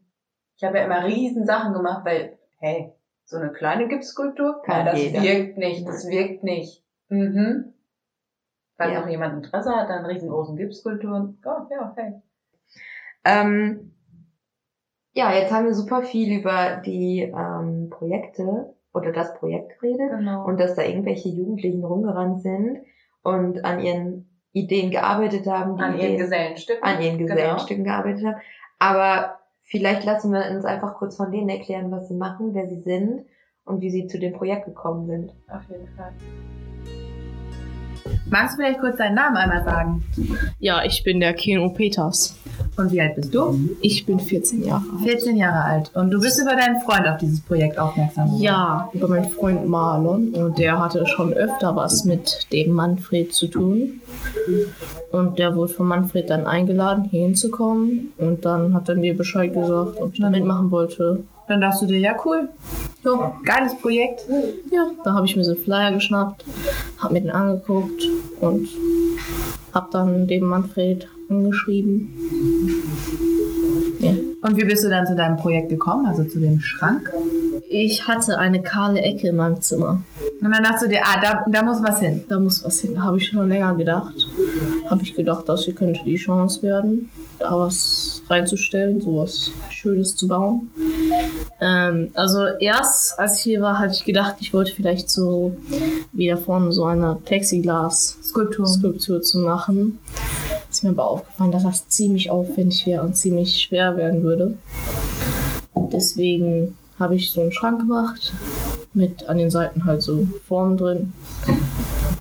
[0.58, 2.92] Ich habe ja immer riesen Sachen gemacht, weil, hey,
[3.26, 5.22] so eine kleine Gipsskulptur, Kann ja, das jeder.
[5.22, 6.84] wirkt nicht, das wirkt nicht.
[7.10, 7.74] Mhm.
[8.78, 9.02] Falls Ja.
[9.02, 12.14] noch jemand Interesse hat an riesengroßen Gipsskulpturen, oh, ja, hey.
[13.26, 13.94] Ähm,
[15.14, 20.46] ja, jetzt haben wir super viel über die ähm, Projekte oder das Projekt geredet Genau.
[20.46, 22.80] und dass da irgendwelche Jugendlichen rumgerannt sind
[23.24, 26.84] und an ihren Ideen gearbeitet haben, die an ihren Ideen, Gesellenstücken.
[26.84, 27.34] an ihren Genau.
[27.34, 28.36] Gesellenstücken gearbeitet haben.
[28.80, 32.82] Aber vielleicht lassen wir uns einfach kurz von denen erklären, was sie machen, wer sie
[32.82, 33.26] sind
[33.66, 35.32] und wie sie zu dem Projekt gekommen sind.
[35.50, 36.12] Auf jeden Fall.
[38.30, 40.04] Magst du vielleicht kurz deinen Namen einmal sagen?
[40.60, 42.38] Ja, ich bin der Keno Peters.
[42.76, 43.60] Und wie alt bist du?
[43.82, 45.04] Ich bin 14 Jahre alt.
[45.08, 45.92] 14 Jahre alt.
[45.94, 48.42] Und du bist über deinen Freund auf dieses Projekt aufmerksam geworden.
[48.42, 50.30] Ja, über meinen Freund Marlon.
[50.30, 54.02] Und der hatte schon öfter was mit dem Manfred zu tun.
[55.12, 58.12] Und der wurde von Manfred dann eingeladen, hier hinzukommen.
[58.18, 61.24] Und dann hat er mir Bescheid gesagt, ob ich da mitmachen wollte.
[61.48, 62.48] Dann dachtest du dir, ja cool,
[63.04, 64.26] Ja, geiles Projekt.
[64.72, 64.90] ja.
[65.04, 66.46] da habe ich mir so einen Flyer geschnappt,
[67.00, 68.02] habe mir den angeguckt
[68.40, 68.68] und
[69.74, 72.10] habe dann dem Manfred angeschrieben.
[74.00, 74.12] Ja.
[74.42, 77.14] Und wie bist du dann zu deinem Projekt gekommen, also zu dem Schrank?
[77.70, 80.04] Ich hatte eine kahle Ecke in meinem Zimmer.
[80.42, 82.24] Und dann dachtest du dir, ah, da, da muss was hin.
[82.28, 83.02] Da muss was hin.
[83.02, 84.28] Habe ich schon länger gedacht.
[84.90, 90.28] Habe ich gedacht, das hier könnte die Chance werden, da was reinzustellen, sowas Schönes zu
[90.28, 90.70] bauen.
[91.62, 95.56] Ähm, also erst, als ich hier war, hatte ich gedacht, ich wollte vielleicht so
[96.12, 99.22] wie da vorne so eine Plexiglas-Skulptur Skulptur.
[99.22, 100.00] zu machen.
[100.74, 104.58] Ist mir aber aufgefallen, dass das ziemlich aufwendig wäre und ziemlich schwer werden würde.
[105.92, 108.34] Deswegen habe ich so einen Schrank gemacht
[108.96, 111.14] mit an den Seiten halt so Formen drin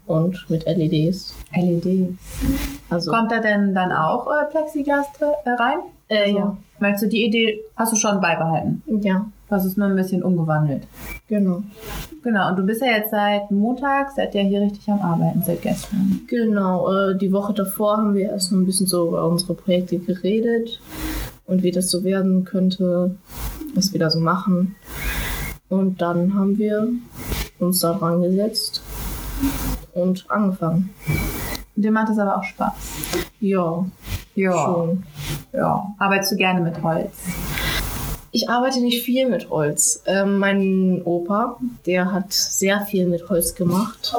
[0.07, 1.35] und mit LEDs.
[1.57, 2.15] LED.
[2.91, 5.79] Also Kommt da denn dann auch äh, Plexiglas äh, rein?
[6.09, 8.83] äh, Also, ja, Meinst du, die Idee hast du schon beibehalten?
[9.01, 10.85] ja, Das ist nur ein bisschen umgewandelt.
[11.29, 11.63] genau.
[12.23, 15.61] Genau, und du bist ja jetzt seit Montag, seid ihr hier richtig am Arbeiten, seit
[15.61, 16.23] gestern.
[16.27, 19.99] Genau, äh, die Woche davor haben wir erst noch ein bisschen so über unsere Projekte
[19.99, 20.81] geredet
[21.45, 23.15] und wie das so werden könnte,
[23.75, 24.75] was wir da so machen.
[25.69, 26.89] Und dann haben wir
[27.59, 28.83] uns da dran gesetzt
[29.93, 30.89] und angefangen.
[31.77, 32.73] Dir macht es aber auch Spaß.
[33.41, 33.85] Ja,
[34.35, 35.03] schon.
[35.53, 35.95] Ja.
[35.99, 37.13] Arbeitest du gerne mit Holz?
[38.35, 40.03] Ich arbeite nicht viel mit Holz.
[40.07, 44.11] Ähm, mein Opa, der hat sehr viel mit Holz gemacht.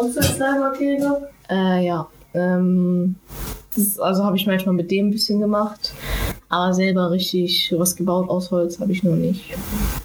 [0.77, 1.29] Kegel?
[1.49, 2.07] Äh, ja.
[2.35, 3.15] Ähm,
[3.75, 5.93] das also habe ich manchmal mit dem ein bisschen gemacht.
[6.53, 9.55] Aber selber richtig was gebaut aus Holz habe ich noch nicht.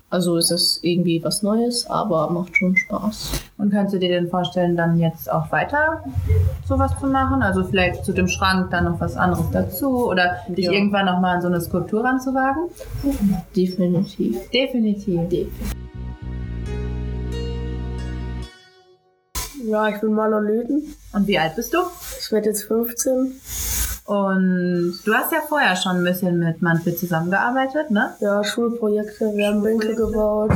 [0.09, 3.33] Also ist das irgendwie was Neues, aber macht schon Spaß.
[3.59, 6.03] Und kannst du dir denn vorstellen, dann jetzt auch weiter
[6.67, 7.43] sowas zu machen?
[7.43, 10.73] Also vielleicht zu dem Schrank dann noch was anderes dazu oder dich Ja.
[10.73, 12.71] irgendwann nochmal an so eine Skulptur ranzuwagen?
[13.55, 14.49] Definitiv.
[14.49, 15.21] Definitiv.
[19.67, 20.95] Ja, ich bin Marlon Löten.
[21.13, 21.79] Und wie alt bist du?
[22.19, 23.35] Ich werde jetzt 15.
[24.09, 28.15] Und du hast ja vorher schon ein bisschen mit Manfred zusammengearbeitet, ne?
[28.21, 30.51] Ja, Schulprojekte, wir haben Bänke gebaut.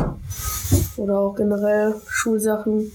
[0.96, 2.78] Oder auch generell Schulsachen.
[2.78, 2.92] Und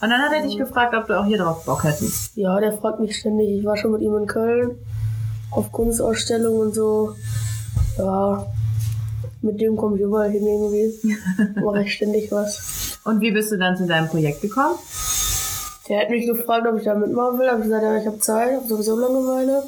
[0.00, 2.34] dann hat er dich gefragt, ob du auch hier drauf Bock hättest.
[2.34, 3.50] Ja, der fragt mich ständig.
[3.50, 4.78] Ich war schon mit ihm in Köln
[5.50, 7.14] auf Kunstausstellungen und so.
[7.98, 8.46] Ja,
[9.42, 10.94] mit dem komme ich überall hin irgendwie.
[11.62, 12.98] Mache ich ständig was.
[13.04, 14.76] Und wie bist du dann zu deinem Projekt gekommen?
[15.90, 17.50] Der hat mich gefragt, ob ich da mitmachen will.
[17.50, 19.62] Hab ich gesagt, ja, ich habe Zeit, habe sowieso Langeweile.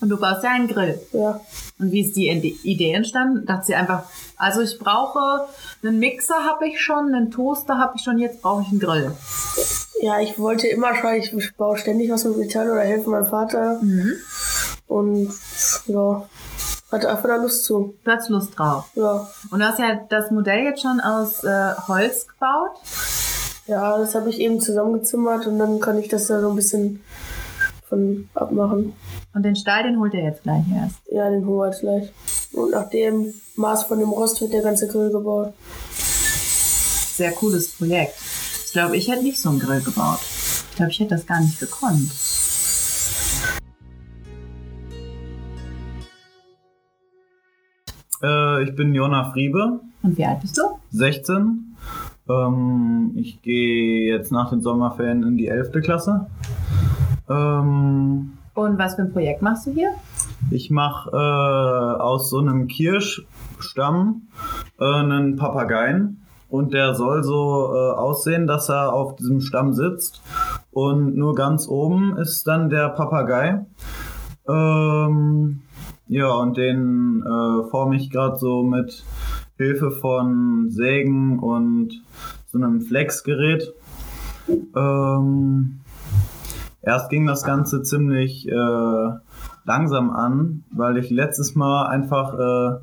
[0.00, 1.00] Und du baust ja einen Grill.
[1.12, 1.40] Ja,
[1.80, 3.44] Und wie ist die Ide- Idee entstanden?
[3.46, 4.04] Dachte sie einfach,
[4.36, 5.46] also ich brauche
[5.82, 9.10] einen Mixer habe ich schon, einen Toaster habe ich schon, jetzt brauche ich einen Grill.
[10.00, 13.80] ja, ich wollte immer schon, ich baue ständig was mit Metall oder helfe meinem Vater.
[14.86, 15.32] Und
[15.86, 16.28] ja,
[16.92, 17.94] hatte einfach da Lust zu.
[18.04, 18.84] Du hast Lust drauf.
[18.94, 22.70] Ja, Und du hast ja das Modell jetzt schon aus äh, Holz gebaut.
[23.66, 27.02] ja das habe ich eben zusammengezimmert und dann kann ich das da so ein bisschen
[27.88, 28.92] von abmachen.
[29.34, 30.96] Und den Stahl, den holt er jetzt gleich erst.
[31.10, 32.12] Ja, den holen wir jetzt gleich.
[32.52, 35.52] Und nach dem Maß von dem Rost wird der ganze Grill gebaut.
[35.92, 38.14] Sehr cooles Projekt.
[38.66, 40.20] Ich glaube, ich hätte nicht so einen Grill gebaut.
[40.70, 42.10] Ich glaube, ich hätte das gar nicht gekonnt.
[48.22, 50.62] Äh, ich bin Jona Friebe, Und wie alt bist du?
[50.90, 51.76] 16.
[52.28, 55.82] Ähm, ich gehe jetzt nach den Sommerferien in die 11.
[55.82, 56.26] Klasse.
[57.28, 59.90] Ähm, Und was für ein Projekt machst du hier?
[60.50, 64.28] ich mache äh, aus so einem Kirschstamm
[64.78, 66.22] äh, einen Papageien.
[66.48, 70.22] Und der soll so äh, aussehen, dass er auf diesem Stamm sitzt.
[70.70, 73.66] Und nur ganz oben ist dann der Papagei.
[74.48, 75.60] Ähm,
[76.06, 79.04] ja, und den äh, forme ich gerade so mit
[79.58, 82.00] Hilfe von Sägen und
[82.46, 83.74] so einem Flexgerät.
[84.74, 85.77] Ähm,
[86.82, 89.10] erst ging das Ganze ziemlich äh,
[89.64, 92.78] langsam an, weil ich letztes Mal einfach äh,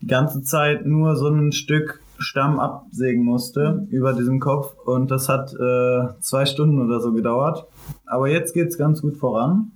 [0.00, 5.28] die ganze Zeit nur so ein Stück Stamm absägen musste über diesen Kopf und das
[5.28, 7.66] hat äh, zwei Stunden oder so gedauert.
[8.06, 9.72] Aber jetzt geht's ganz gut voran.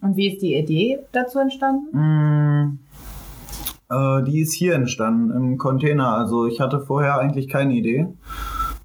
[0.00, 1.96] Und wie ist die Idee dazu entstanden?
[1.96, 2.78] Mm,
[3.88, 6.16] äh, die ist hier entstanden im Container.
[6.16, 8.08] Also ich hatte vorher eigentlich keine Idee.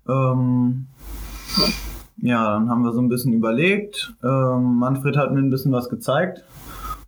[0.08, 0.86] Ähm,
[1.58, 1.64] ja,
[2.20, 4.14] dann haben wir so ein bisschen überlegt.
[4.24, 6.44] Ähm, Manfred hat mir ein bisschen was gezeigt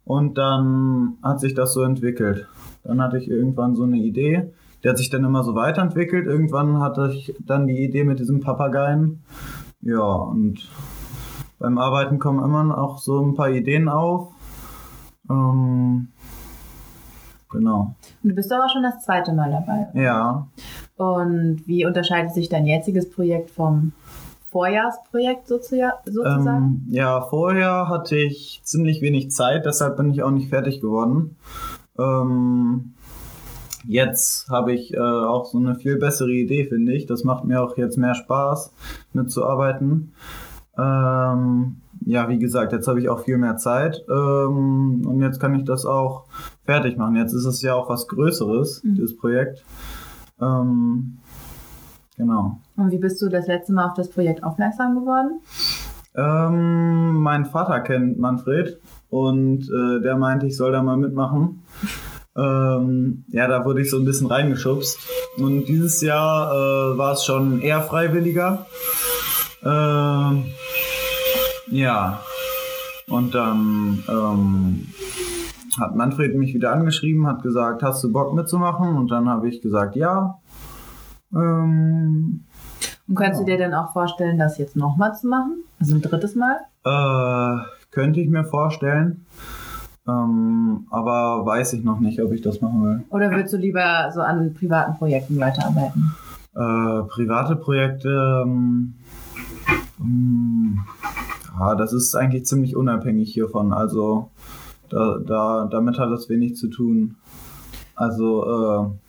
[0.05, 2.47] und dann hat sich das so entwickelt.
[2.83, 4.53] Dann hatte ich irgendwann so eine Idee.
[4.83, 6.25] Die hat sich dann immer so weiterentwickelt.
[6.25, 9.23] Irgendwann hatte ich dann die Idee mit diesem Papageien.
[9.81, 10.69] Ja, und
[11.57, 14.31] beim Arbeiten kommen immer auch so ein paar Ideen auf.
[15.29, 16.07] Ähm,
[17.49, 17.95] genau.
[18.23, 19.89] Und du bist aber schon das zweite Mal dabei.
[19.93, 20.47] Ja.
[20.95, 23.91] Und wie unterscheidet sich dein jetziges Projekt vom
[24.49, 25.95] Vorjahrsprojekt sozusagen?
[26.15, 31.35] Ähm, ja, vorher hatte ich ziemlich wenig Zeit, deshalb bin ich auch nicht fertig geworden.
[31.97, 32.93] Ähm,
[33.87, 37.05] jetzt habe ich äh, auch so eine viel bessere Idee, finde ich.
[37.05, 38.73] Das macht mir auch jetzt mehr Spaß,
[39.13, 40.13] mitzuarbeiten.
[40.77, 45.53] Ähm, ja, wie gesagt, jetzt habe ich auch viel mehr Zeit ähm, und jetzt kann
[45.55, 46.25] ich das auch
[46.65, 47.15] fertig machen.
[47.17, 48.95] Jetzt ist es ja auch was Größeres, Mhm.
[48.95, 49.63] dieses Projekt.
[50.41, 51.17] Ähm,
[52.19, 52.59] genau.
[52.77, 55.41] Und wie bist du das letzte Mal auf das Projekt aufmerksam geworden?
[56.15, 58.79] Ähm, mein Vater kennt Manfred
[59.09, 61.63] und äh, der meinte, ich soll da mal mitmachen.
[62.35, 64.97] Ähm, ja, da wurde ich so ein bisschen reingeschubst.
[65.37, 68.65] Und dieses Jahr äh, war es schon eher freiwilliger.
[69.63, 70.45] Ähm,
[71.71, 72.21] ja.
[73.07, 74.87] Und dann ähm,
[75.79, 78.95] hat Manfred mich wieder angeschrieben, hat gesagt, hast du Bock mitzumachen?
[78.95, 80.39] Und dann habe ich gesagt, ja.
[81.33, 82.41] Ähm,
[83.07, 85.63] Und könntest du dir dann auch vorstellen, das jetzt nochmal zu machen?
[85.79, 86.57] Also ein drittes Mal?
[86.85, 89.25] Äh, könnte ich mir vorstellen.
[90.07, 93.03] Ähm, aber weiß ich noch nicht, ob ich das machen will.
[93.09, 96.15] Oder würdest du lieber so an privaten Projekten weiterarbeiten?
[96.55, 98.95] Äh, private Projekte, ähm,
[99.99, 100.79] ähm,
[101.59, 103.71] ja, das ist eigentlich ziemlich unabhängig hiervon.
[103.73, 104.29] Also
[104.89, 107.15] da, da, damit hat das wenig zu tun.
[107.95, 109.08] Also äh,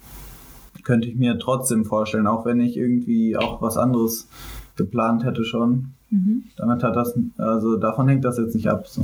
[0.91, 4.29] könnte ich mir trotzdem vorstellen, auch wenn ich irgendwie auch was anderes
[4.75, 5.95] geplant hätte schon.
[6.11, 6.47] Mhm.
[6.57, 8.89] Damit hat das, also davon hängt das jetzt nicht ab.
[8.89, 9.03] So.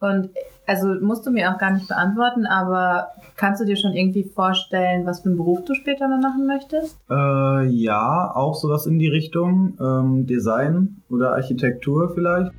[0.00, 0.28] Und
[0.66, 5.06] also musst du mir auch gar nicht beantworten, aber kannst du dir schon irgendwie vorstellen,
[5.06, 6.98] was für einen Beruf du später mal machen möchtest?
[7.08, 9.78] Äh, ja, auch sowas in die Richtung.
[9.80, 12.52] Ähm, Design oder Architektur vielleicht.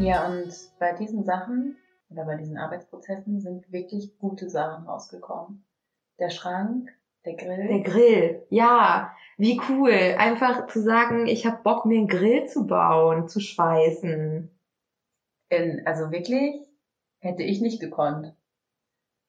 [0.00, 1.76] Ja, und bei diesen Sachen
[2.10, 5.62] oder bei diesen Arbeitsprozessen sind wirklich gute Sachen rausgekommen.
[6.22, 6.88] Der Schrank,
[7.24, 7.66] der Grill.
[7.66, 9.90] Der Grill, ja, wie cool.
[9.90, 14.48] Einfach zu sagen, ich habe Bock, mir einen Grill zu bauen, zu schweißen.
[15.48, 16.64] In, also wirklich,
[17.18, 18.36] hätte ich nicht gekonnt.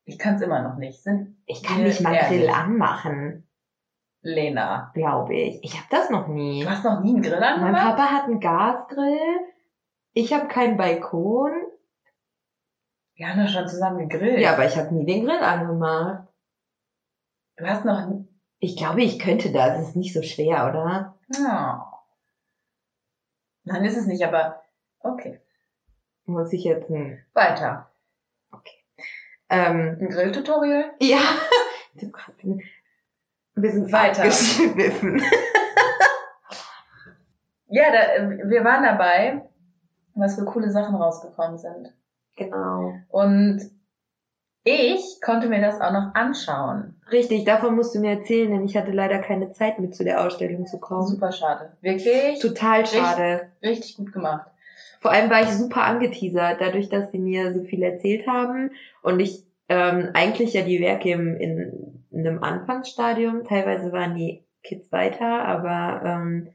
[0.05, 1.01] Ich kann es immer noch nicht.
[1.01, 2.15] Sind Ich kann nicht mal?
[2.27, 3.47] Grill anmachen,
[4.21, 4.91] Lena.
[4.93, 5.63] glaube ich.
[5.63, 6.63] Ich habe das noch nie.
[6.63, 7.97] Du hast noch nie einen Grill Mein angemacht?
[7.97, 9.39] Papa hat einen Gasgrill.
[10.13, 11.53] Ich habe keinen Balkon.
[13.15, 14.41] Wir haben doch schon zusammen gegrillt.
[14.41, 16.27] Ja, aber ich habe nie den Grill angemacht.
[17.57, 18.25] Du hast noch.
[18.59, 19.79] Ich glaube, ich könnte das.
[19.79, 21.17] Es ist nicht so schwer, oder?
[21.37, 21.99] Oh.
[23.65, 24.61] Nein, ist es nicht, aber
[24.99, 25.39] okay.
[26.25, 27.23] Muss ich jetzt ein.
[27.33, 27.89] Weiter.
[29.49, 30.93] Ähm, Ein Grilltutorial?
[30.99, 31.19] ja.
[33.55, 34.23] Wir sind Weiter.
[37.75, 39.49] Ja, da, wir waren dabei,
[40.13, 41.91] was für coole Sachen rausgekommen sind.
[42.35, 42.93] Genau.
[43.09, 43.67] Und
[44.63, 46.95] ich konnte mir das auch noch anschauen.
[47.11, 50.25] Richtig, davon musst du mir erzählen, denn ich hatte leider keine Zeit mit zu der
[50.25, 51.07] Ausstellung zu kommen.
[51.07, 51.73] Super schade.
[51.81, 53.51] Wirklich Total schade.
[53.61, 54.49] richtig gut gemacht.
[55.01, 58.71] Vor allem war ich super angeteasert, dadurch, dass sie mir so viel erzählt haben
[59.01, 64.43] und ich ähm, eigentlich ja die Werke im, in, in einem Anfangsstadium, teilweise waren die
[64.63, 66.47] Kids weiter, aber ähm,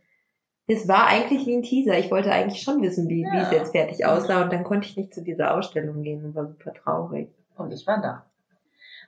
[0.66, 1.98] es war eigentlich wie ein Teaser.
[1.98, 3.58] Ich wollte eigentlich schon wissen, wie, wie es Ja.
[3.58, 6.72] jetzt fertig aussah und dann konnte ich nicht zu dieser Ausstellung gehen und war super
[6.72, 7.28] traurig.
[7.58, 8.24] Und ich war da.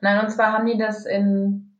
[0.00, 1.78] Nein, und zwar haben die das in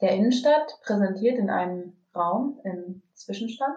[0.00, 3.76] der Innenstadt präsentiert in einem Raum im Zwischenstand.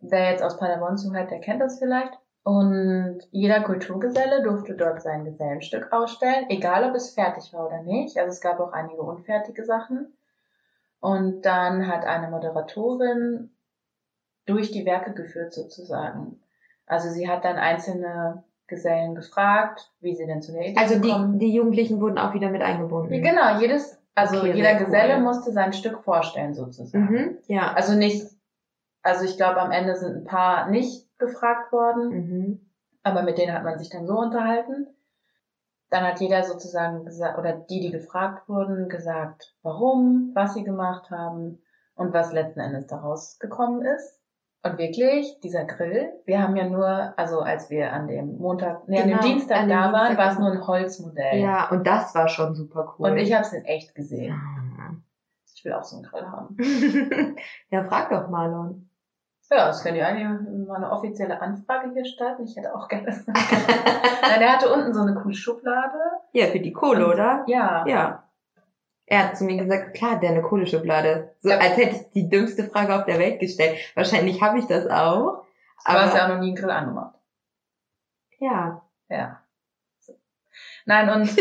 [0.00, 2.12] Wer jetzt aus Paderborn zuhört, der kennt das vielleicht.
[2.42, 8.16] Und jeder Kulturgeselle durfte dort sein Gesellenstück ausstellen, egal ob es fertig war oder nicht.
[8.16, 10.16] Also es gab auch einige unfertige Sachen.
[11.00, 13.50] Und dann hat eine Moderatorin
[14.46, 16.40] durch die Werke geführt sozusagen.
[16.86, 21.38] Also sie hat dann einzelne Gesellen gefragt, wie sie denn zu der Idee Also die,
[21.38, 23.12] die Jugendlichen wurden auch wieder mit eingebunden.
[23.12, 25.22] ja, Genau, jedes, also Okay, jeder Geselle cool.
[25.22, 27.04] musste sein Stück vorstellen sozusagen.
[27.04, 27.72] Mhm, ja.
[27.74, 28.26] Also nicht,
[29.02, 32.60] also ich glaube am Ende sind ein paar nicht gefragt worden, Mhm.
[33.02, 34.86] aber mit denen hat man sich dann so unterhalten.
[35.90, 41.10] Dann hat jeder sozusagen gesagt, oder die, die gefragt wurden, gesagt, warum, was sie gemacht
[41.10, 41.58] haben
[41.96, 44.19] und was letzten Endes daraus gekommen ist.
[44.62, 49.00] Und wirklich, dieser Grill, wir haben ja nur, also als wir an dem Montag, nee,
[49.00, 50.48] an Genau, dem Dienstag an dem da waren, Dienstag war es genau.
[50.48, 51.38] nur ein Holzmodell.
[51.40, 53.10] Ja, und das war schon super cool.
[53.10, 54.38] Und ich habe es in echt gesehen.
[55.54, 56.56] Ich will auch so einen Grill haben.
[57.70, 58.90] ja, frag doch Marlon.
[59.50, 62.44] Ja, das könnte ja eigentlich mal eine offizielle Anfrage hier starten.
[62.44, 63.08] Ich hätte auch gerne.
[63.26, 65.98] Nein, der hatte unten so eine coole Schublade.
[66.32, 67.44] Ja, für die Kohle, oder?
[67.46, 67.84] Ja.
[67.86, 68.29] Ja.
[69.10, 71.34] Er hat zu mir gesagt, klar, der eine Kohleschublade.
[71.40, 71.58] So, Ja.
[71.58, 73.76] als hätte ich die dümmste Frage auf der Welt gestellt.
[73.96, 75.44] Wahrscheinlich habe ich das auch.
[75.84, 77.16] Du hast ja Aber auch noch nie einen Grill angemacht.
[78.38, 78.82] ja.
[79.08, 79.40] Ja.
[79.98, 80.14] So.
[80.86, 81.36] Nein, und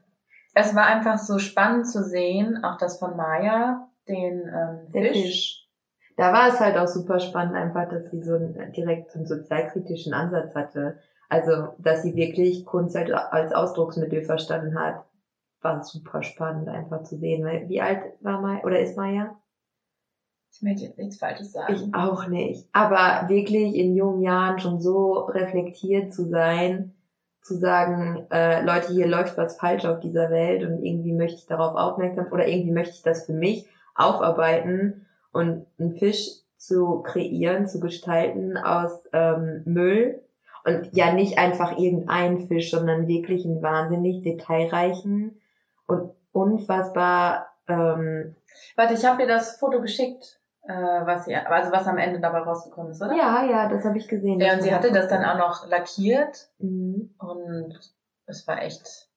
[0.54, 5.22] es war einfach so spannend zu sehen, auch das von Maya, den ähm, Fisch.
[5.22, 5.68] Fisch.
[6.16, 9.26] Da war es halt auch super spannend, einfach, dass sie so einen, direkt so einen
[9.28, 10.98] sozialkritischen Ansatz hatte.
[11.28, 15.04] Also, dass sie wirklich Kunst als Ausdrucksmittel verstanden hat.
[15.62, 17.44] War super spannend, einfach zu sehen.
[17.44, 19.36] Weil, wie alt war Maya, oder ist Maya?
[20.52, 21.74] Ich möchte jetzt nichts Falsches sagen.
[21.74, 22.68] Ich auch nicht.
[22.72, 26.94] Aber wirklich in jungen Jahren schon so reflektiert zu sein,
[27.40, 31.46] zu sagen, äh, Leute, hier läuft was falsch auf dieser Welt und irgendwie möchte ich
[31.46, 37.66] darauf aufmerksam oder irgendwie möchte ich das für mich aufarbeiten und einen Fisch zu kreieren,
[37.66, 40.22] zu gestalten aus ähm, Müll
[40.64, 45.40] und ja nicht einfach irgendeinen Fisch, sondern wirklich einen wahnsinnig detailreichen
[45.92, 48.34] und unfassbar ähm,
[48.76, 52.40] Warte, ich habe dir das Foto geschickt, äh, was sie, also was am Ende dabei
[52.40, 53.14] rausgekommen ist, oder?
[53.14, 54.40] ja, ja, das habe ich gesehen.
[54.40, 57.14] Ja, und sie hatte das dann auch noch lackiert Mhm.
[57.18, 57.78] und
[58.26, 59.08] es war echt.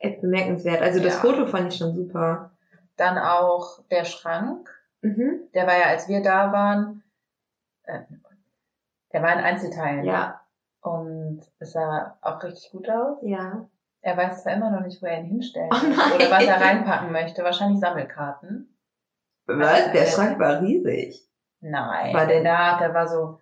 [0.00, 0.80] Echt bemerkenswert.
[0.80, 1.20] Also das Ja.
[1.20, 2.50] Foto fand ich schon super.
[2.96, 4.68] Dann auch der Schrank,
[5.02, 5.40] Mhm.
[5.54, 7.02] der war ja, als wir da waren,
[7.84, 8.00] äh,
[9.12, 10.04] der war in Einzelteilen.
[10.04, 10.40] Ja,
[10.82, 13.18] Und es sah auch richtig gut aus.
[13.22, 13.68] ja.
[14.08, 17.12] Er weiß zwar immer noch nicht, wo er ihn hinstellen Oh oder was er reinpacken
[17.12, 17.44] möchte.
[17.44, 18.74] Wahrscheinlich Sammelkarten.
[19.46, 19.92] Was?
[19.92, 21.28] Der Schrank war riesig.
[21.60, 23.38] Nein, War der- da, der war so,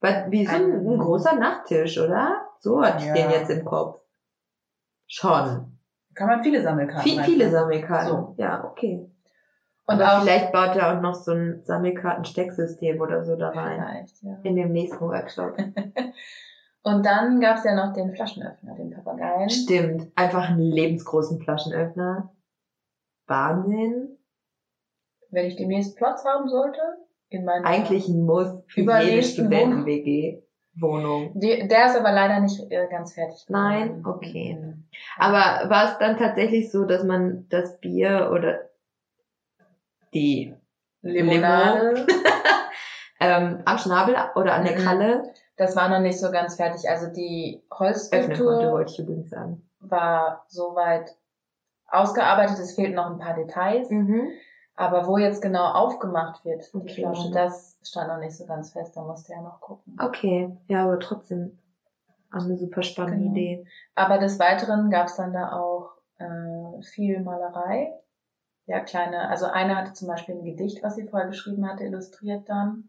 [0.00, 2.46] War wie so ein, Ein- großer Nachttisch, oder?
[2.60, 3.14] So hatte ich Ja.
[3.14, 4.00] den jetzt im Kopf.
[5.08, 5.78] Schon.
[6.14, 7.50] kann man viele Sammelkarten Viel, viele.
[7.50, 8.08] Sammelkarten.
[8.08, 8.34] So.
[8.38, 9.10] Ja, okay.
[9.86, 13.82] Und Aber auch, vielleicht baut er auch noch so ein Sammelkarten-Stecksystem oder so da rein.
[13.84, 14.36] vielleicht, ja.
[14.44, 15.56] In dem nächsten Workshop.
[16.82, 19.50] Und dann gab's ja noch den Flaschenöffner, den Papageien.
[19.50, 20.10] Stimmt.
[20.16, 22.32] Einfach einen lebensgroßen Flaschenöffner.
[23.26, 24.18] Wahnsinn.
[25.30, 26.80] Wenn ich demnächst Platz haben sollte,
[27.30, 31.32] in meiner Eigentlich ein Muss für jede Übernächsten Studenten-WG-Wohnung.
[31.34, 33.46] Die, der ist aber leider nicht äh, ganz fertig.
[33.48, 34.02] Nein?
[34.02, 34.16] geworden.
[34.16, 34.58] Okay.
[34.60, 34.84] Mhm.
[35.16, 38.68] Aber war es dann tatsächlich so, dass man das Bier oder
[40.12, 40.54] die
[41.00, 42.06] Limonade,
[43.20, 44.82] ähm, am Schnabel oder an der Mhm.
[44.82, 45.32] Kralle
[45.62, 46.88] das war noch nicht so ganz fertig.
[46.88, 48.84] Also die Holzskulptur
[49.80, 51.16] war soweit
[51.88, 52.58] ausgearbeitet.
[52.58, 53.90] Es fehlten noch ein paar Details.
[53.90, 54.28] Mhm.
[54.74, 56.94] Aber wo jetzt genau aufgemacht wird, die Okay.
[57.02, 58.96] Flasche, das stand noch nicht so ganz fest.
[58.96, 59.96] Da musste er noch gucken.
[60.00, 61.58] Okay, ja, aber trotzdem
[62.30, 63.30] eine super spannende Genau.
[63.32, 63.66] Idee.
[63.94, 67.92] Aber des Weiteren gab es dann da auch äh, viel Malerei.
[68.66, 72.48] Ja, kleine, also eine hatte zum Beispiel ein Gedicht, was sie vorher geschrieben hatte, illustriert
[72.48, 72.88] dann.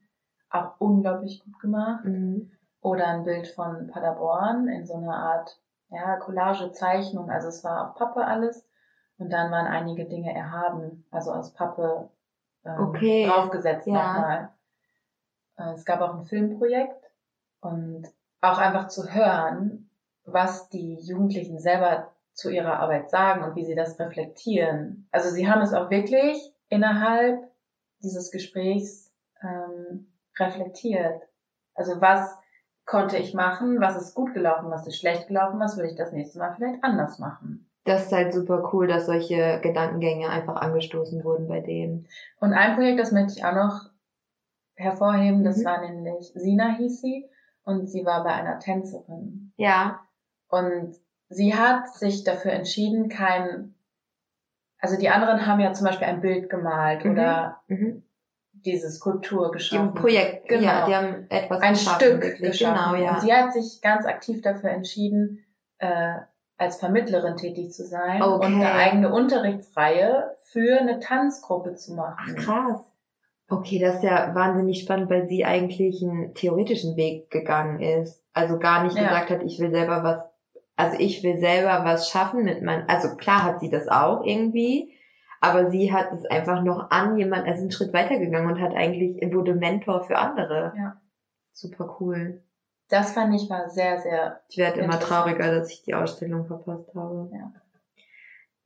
[0.49, 2.05] Auch unglaublich gut gemacht.
[2.05, 2.51] Mhm.
[2.83, 5.59] Oder ein Bild von Paderborn in so einer Art,
[5.89, 7.29] ja, Collage-Zeichnung.
[7.31, 8.67] Also es war auf Pappe alles.
[9.17, 12.09] Und dann waren einige Dinge erhaben, also aus Pappe
[12.65, 13.93] ähm, Okay, draufgesetzt ja.
[13.93, 14.49] nochmal.
[15.57, 17.09] Äh, Es gab auch ein Filmprojekt
[17.61, 18.07] und
[18.41, 19.89] auch einfach zu hören,
[20.25, 25.07] was die Jugendlichen selber zu ihrer Arbeit sagen und wie sie das reflektieren.
[25.11, 27.49] Also sie haben es auch wirklich innerhalb
[27.99, 31.23] dieses Gesprächs ähm, reflektiert.
[31.75, 32.35] Also was
[32.85, 36.11] konnte ich machen, was ist gut gelaufen, was ist schlecht gelaufen, was würde ich das
[36.11, 37.69] nächste Mal vielleicht anders machen.
[37.85, 42.07] Das ist halt super cool, dass solche Gedankengänge einfach angestoßen wurden bei denen.
[42.39, 43.89] Und ein Projekt, das möchte ich auch noch
[44.75, 45.65] hervorheben, das Mhm.
[45.65, 47.29] war nämlich Sina hieß sie
[47.63, 49.53] und sie war bei einer Tänzerin.
[49.57, 49.99] Ja,
[50.49, 50.95] Und
[51.29, 53.73] sie hat sich dafür entschieden, kein,
[54.79, 57.11] also die anderen haben ja zum Beispiel ein Bild gemalt Mhm.
[57.11, 58.03] oder mhm.
[58.65, 59.89] Diese Skulptur geschaffen.
[59.89, 60.63] haben Projekt, Genau.
[60.63, 62.51] ja, die haben etwas ein Stück wirklich.
[62.51, 62.93] geschaffen.
[62.95, 63.13] Genau, ja.
[63.15, 65.39] Und sie hat sich ganz aktiv dafür entschieden,
[65.79, 66.13] äh,
[66.57, 68.45] als Vermittlerin tätig zu sein Okay.
[68.45, 72.35] und eine eigene Unterrichtsreihe für eine Tanzgruppe zu Ach, machen.
[72.35, 72.83] krass.
[73.49, 78.23] Okay, das ist ja wahnsinnig spannend, weil sie eigentlich einen theoretischen Weg gegangen ist.
[78.33, 79.03] Also gar nicht Ja.
[79.09, 80.19] gesagt hat, ich will selber was,
[80.75, 84.92] also ich will selber was schaffen mit meinem, also klar hat sie das auch irgendwie,
[85.43, 89.17] aber sie hat es einfach noch an jemand, also einen Schritt weitergegangen und hat eigentlich,
[89.33, 90.71] wurde Mentor für andere.
[90.77, 91.01] Ja.
[91.51, 92.41] Super cool.
[92.87, 96.95] Das fand ich war sehr, sehr, Ich werde immer trauriger, dass ich die Ausstellung verpasst
[96.95, 97.29] habe.
[97.33, 97.51] Ja.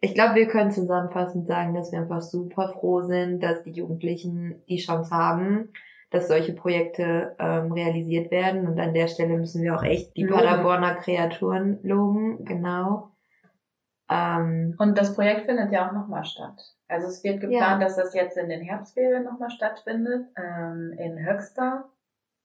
[0.02, 4.62] Ich glaube, wir können zusammenfassend sagen, dass wir einfach super froh sind, dass die Jugendlichen
[4.70, 5.74] die Chance haben,
[6.12, 8.68] dass solche Projekte ähm, realisiert werden.
[8.68, 10.44] Und an der Stelle müssen wir auch echt die Loben.
[10.44, 12.46] Paderborner Kreaturen loben.
[12.46, 13.10] Genau.
[14.10, 16.74] Ähm, Und das Projekt findet ja auch nochmal statt.
[16.88, 21.90] Also es wird geplant, dass das jetzt in den Herbstferien nochmal stattfindet, ähm, in Höxter,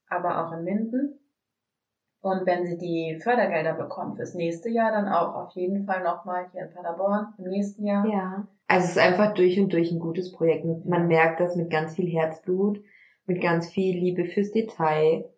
[0.08, 1.18] aber auch in Minden.
[2.20, 6.46] Und wenn sie die Fördergelder bekommen fürs nächste Jahr, dann auch auf jeden Fall nochmal
[6.52, 8.06] hier in Paderborn im nächsten Jahr.
[8.06, 8.46] ja.
[8.68, 10.64] Also es ist einfach durch und durch ein gutes Projekt.
[10.86, 12.82] Man merkt das mit ganz viel Herzblut,
[13.26, 15.28] mit ganz viel Liebe fürs Detail.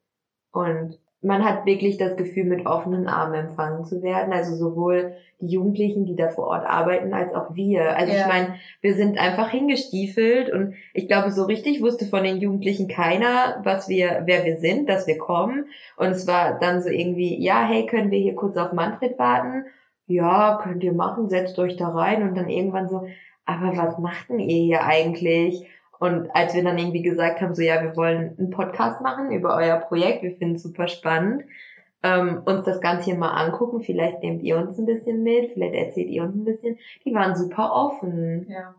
[0.52, 4.32] Und man hat wirklich das Gefühl, mit offenen Armen empfangen zu werden.
[4.32, 7.96] Also sowohl die Jugendlichen, die da vor Ort arbeiten, als auch wir.
[7.96, 8.28] Also ich Ja.
[8.28, 13.60] meine, wir sind einfach hingestiefelt und ich glaube, so richtig wusste von den Jugendlichen keiner,
[13.64, 15.66] was wir, wer wir sind, dass wir kommen.
[15.96, 19.64] Und es war dann so irgendwie, ja, hey, können wir hier kurz auf Manfred warten?
[20.06, 23.06] Ja, könnt ihr machen, setzt euch da rein und dann irgendwann so,
[23.46, 25.66] aber was macht denn ihr hier eigentlich?
[26.04, 29.56] Und als wir dann irgendwie gesagt haben, so ja, wir wollen einen Podcast machen über
[29.56, 31.44] euer Projekt, wir finden es super spannend,
[32.02, 35.74] ähm, uns das Ganze hier mal angucken, vielleicht nehmt ihr uns ein bisschen mit, vielleicht
[35.74, 36.76] erzählt ihr uns ein bisschen,
[37.06, 38.46] die waren super offen.
[38.50, 38.74] Ja.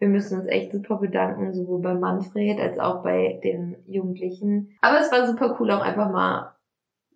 [0.00, 4.76] Wir müssen uns echt super bedanken, sowohl bei Manfred als auch bei den Jugendlichen.
[4.80, 6.56] Aber es war super cool, auch einfach mal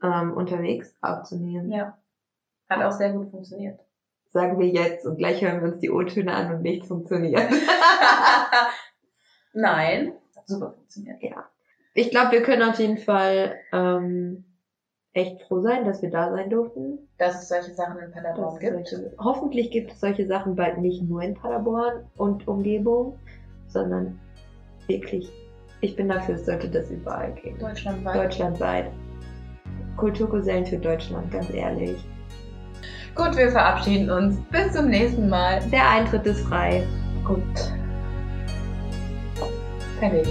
[0.05, 1.73] ähm, unterwegs aufzunehmen.
[1.73, 1.99] ja.
[2.71, 3.81] Hat auch sehr gut funktioniert.
[4.33, 7.51] Sagen wir jetzt und gleich hören wir uns die O-Töne an und nichts funktioniert.
[9.53, 10.13] Nein.
[10.37, 11.19] Hat super funktioniert.
[11.95, 14.45] Ich glaube, wir können auf jeden Fall ähm,
[15.13, 16.99] echt froh sein, dass wir da sein durften.
[17.19, 18.89] Dass es solche Sachen in Paderborn gibt.
[18.89, 23.19] solche, hoffentlich gibt es solche Sachen bald nicht nur in Paderborn und Umgebung,
[23.69, 24.19] sondern
[24.87, 25.31] wirklich.
[25.83, 27.59] Ich bin dafür, es sollte das überall geben.
[27.59, 28.15] Deutschlandweit.
[28.15, 28.93] Deutschlandweit.
[29.97, 32.03] Kulturgesellen für Deutschland, ganz ehrlich.
[33.15, 34.39] Gut, wir verabschieden uns.
[34.51, 35.61] Bis zum nächsten Mal.
[35.71, 36.87] Der Eintritt ist frei.
[37.25, 37.43] Gut.
[40.03, 40.27] Fertig.